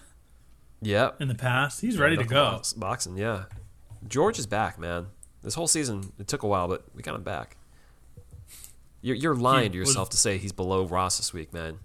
[0.81, 1.19] Yep.
[1.21, 1.81] in the past.
[1.81, 2.51] He's ready to go.
[2.51, 3.43] box- Boxing, yeah.
[4.07, 5.07] George is back, man.
[5.43, 7.57] This whole season, it took a while, but we got him back.
[9.01, 11.79] You're, you're lying He to was- yourself to say he's below Ross this week, man.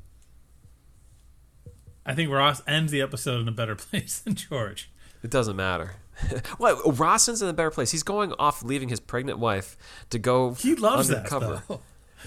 [2.07, 4.90] I think Ross ends the episode in a better place than George.
[5.24, 5.96] It doesn't matter.
[6.59, 6.98] what?
[6.98, 7.90] Ross's in a better place.
[7.90, 9.76] He's going off, leaving his pregnant wife
[10.11, 11.46] to go He loves undercover.
[11.55, 11.80] that though.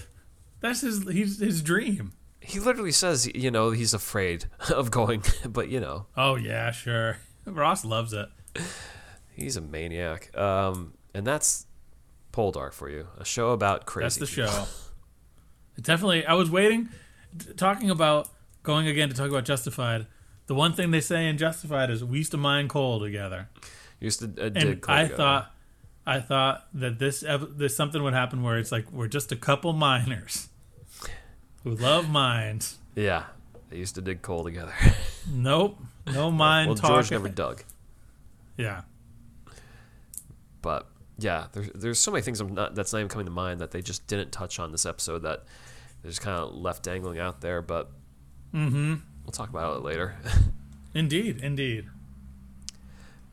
[0.60, 2.12] That's his he's his dream.
[2.48, 7.18] He literally says, you know, he's afraid of going, but you know, Oh yeah, sure.
[7.46, 8.28] Ross loves it.
[9.34, 10.36] he's a maniac.
[10.36, 11.66] Um, And that's
[12.32, 14.20] Poldark for you, a show about crazy.
[14.20, 14.50] That's the people.
[14.64, 14.64] show.
[15.80, 16.26] Definitely.
[16.26, 16.88] I was waiting,
[17.38, 18.28] t- talking about
[18.62, 20.06] going again to talk about Justified.
[20.46, 23.48] The one thing they say in Justified is we used to mine coal together,
[24.00, 25.16] Used to uh, and dig coal I together.
[25.16, 25.54] thought,
[26.06, 29.72] I thought that this this something would happen where it's like we're just a couple
[29.72, 30.48] miners
[31.64, 32.78] who love mines.
[32.94, 33.24] yeah,
[33.70, 34.74] they used to dig coal together.
[35.30, 36.88] Nope, no mine well, talk.
[36.88, 37.62] George never dug,
[38.56, 38.80] Yeah,
[40.62, 40.86] but
[41.18, 43.72] yeah, there's there's so many things I'm not, that's not even coming to mind that
[43.72, 45.44] they just didn't touch on this episode that
[46.02, 47.60] they just kind of left dangling out there.
[47.60, 47.90] But
[48.54, 48.94] mm-hmm.
[49.24, 50.16] we'll talk about it later.
[50.94, 51.84] Indeed, indeed.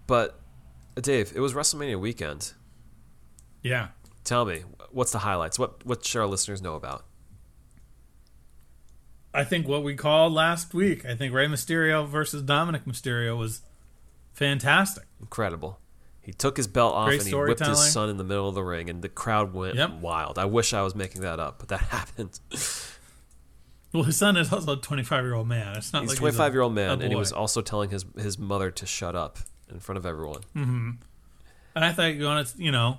[0.08, 0.38] but
[1.02, 2.54] Dave, it was WrestleMania weekend.
[3.64, 3.88] Yeah.
[4.26, 5.58] Tell me, what's the highlights?
[5.58, 7.06] What what should our listeners know about?
[9.36, 13.62] I think what we called last week, I think Rey Mysterio versus Dominic Mysterio was
[14.34, 15.04] fantastic.
[15.20, 15.80] Incredible.
[16.22, 18.56] He took his belt off Great and he whipped his son in the middle of
[18.56, 20.00] the ring, and the crowd went Yep.
[20.00, 20.40] wild.
[20.40, 22.40] I wish I was making that up, but that happened.
[23.94, 25.78] Well, his son is also a 25 year old man.
[25.78, 28.06] It's not He's like a 25 year old man, and he was also telling his
[28.18, 29.38] his mother to shut up
[29.70, 30.42] in front of everyone.
[30.56, 30.90] Mm-hmm.
[31.76, 32.16] And I thought
[32.58, 32.98] you know,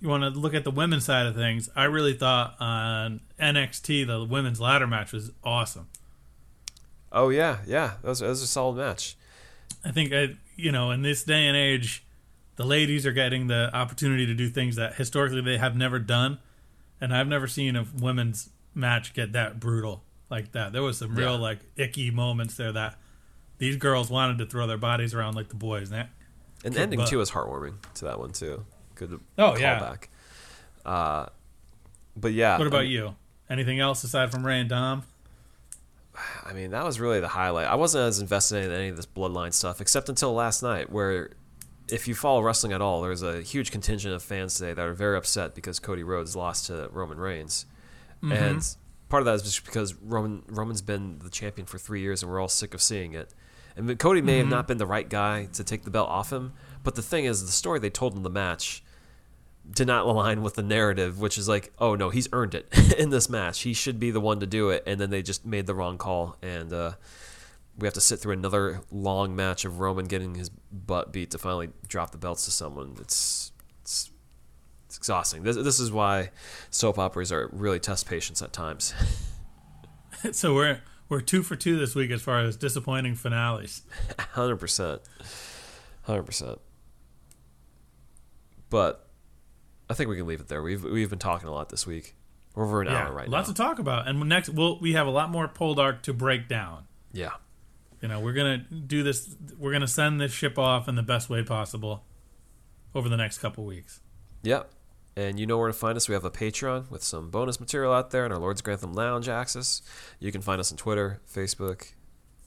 [0.00, 1.68] you want to look at the women's side of things.
[1.74, 5.88] I really thought on NXT the women's ladder match was awesome.
[7.12, 9.16] Oh yeah, yeah, that was, that was a solid match.
[9.84, 12.04] I think I, you know, in this day and age,
[12.56, 16.38] the ladies are getting the opportunity to do things that historically they have never done,
[17.00, 20.72] and I've never seen a women's match get that brutal like that.
[20.72, 21.40] There was some real Yeah.
[21.40, 22.98] like icky moments there that
[23.58, 25.90] these girls wanted to throw their bodies around like the boys.
[25.90, 26.10] And that,
[26.64, 27.08] And the ending butt.
[27.08, 28.64] too was heartwarming to that one too.
[28.96, 29.78] Good Oh, yeah.
[29.78, 30.08] callback.
[30.84, 31.26] Uh,
[32.16, 33.14] but yeah, what about um, you?
[33.48, 35.04] Anything else aside from Rey and Dom?
[36.44, 37.66] I mean, that was really the highlight.
[37.66, 41.30] I wasn't as invested in any of this bloodline stuff except until last night, where
[41.88, 44.94] if you follow wrestling at all, there's a huge contingent of fans today that are
[44.94, 47.66] very upset because Cody Rhodes lost to Roman Reigns,
[48.22, 48.60] and
[49.08, 52.32] part of that is just because Roman Roman's been the champion for three years, and
[52.32, 53.32] we're all sick of seeing it.
[53.76, 56.54] And Cody may have not been the right guy to take the belt off him,
[56.82, 58.82] but the thing is, the story they told in the match
[59.70, 62.66] did not align with the narrative, which is like, oh no, he's earned it
[62.98, 63.62] in this match.
[63.62, 65.98] He should be the one to do it, and then they just made the wrong
[65.98, 66.92] call, and uh,
[67.78, 71.38] we have to sit through another long match of Roman getting his butt beat to
[71.38, 72.96] finally drop the belts to someone.
[73.00, 73.52] It's
[73.82, 74.10] it's,
[74.86, 75.42] it's exhausting.
[75.42, 76.30] This this is why
[76.70, 78.94] soap operas are really test patience at times.
[80.32, 83.82] so we're we're two for two this week as far as disappointing finales.
[84.18, 85.02] Hundred percent,
[86.02, 86.58] hundred percent.
[88.70, 89.05] But
[89.88, 90.62] I think we can leave it there.
[90.62, 92.14] We've we've been talking a lot this week.
[92.54, 93.54] We're over an hour right lots now.
[93.54, 94.08] to talk about.
[94.08, 96.84] And next, we'll we have a lot more Poldark to break down.
[97.12, 97.32] yeah.
[98.02, 99.34] You know, we're gonna do this.
[99.58, 102.04] We're gonna send this ship off in the best way possible
[102.94, 104.00] over the next couple weeks.
[104.42, 104.70] Yep.
[105.16, 106.08] And you know where to find us.
[106.08, 109.30] We have a Patreon with some bonus material out there and our Lord's Grantham Lounge
[109.30, 109.80] access.
[110.20, 111.92] You can find us on Twitter, Facebook.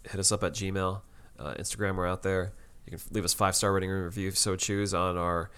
[0.10, 1.02] Hit us up at Gmail,
[1.40, 1.96] uh, Instagram.
[1.96, 2.54] We're out there.
[2.86, 5.50] You can leave us five star rating and review if so choose on our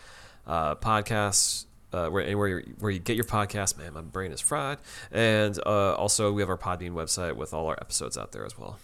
[0.47, 1.65] uh, podcasts.
[1.93, 4.77] Uh, where anywhere you where you get your podcast, man, my brain is fried.
[5.11, 8.57] And uh, also, we have our Podbean website with all our episodes out there as
[8.57, 8.79] well.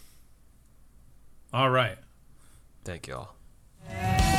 [1.54, 1.98] All right.
[2.84, 4.37] Thank you all.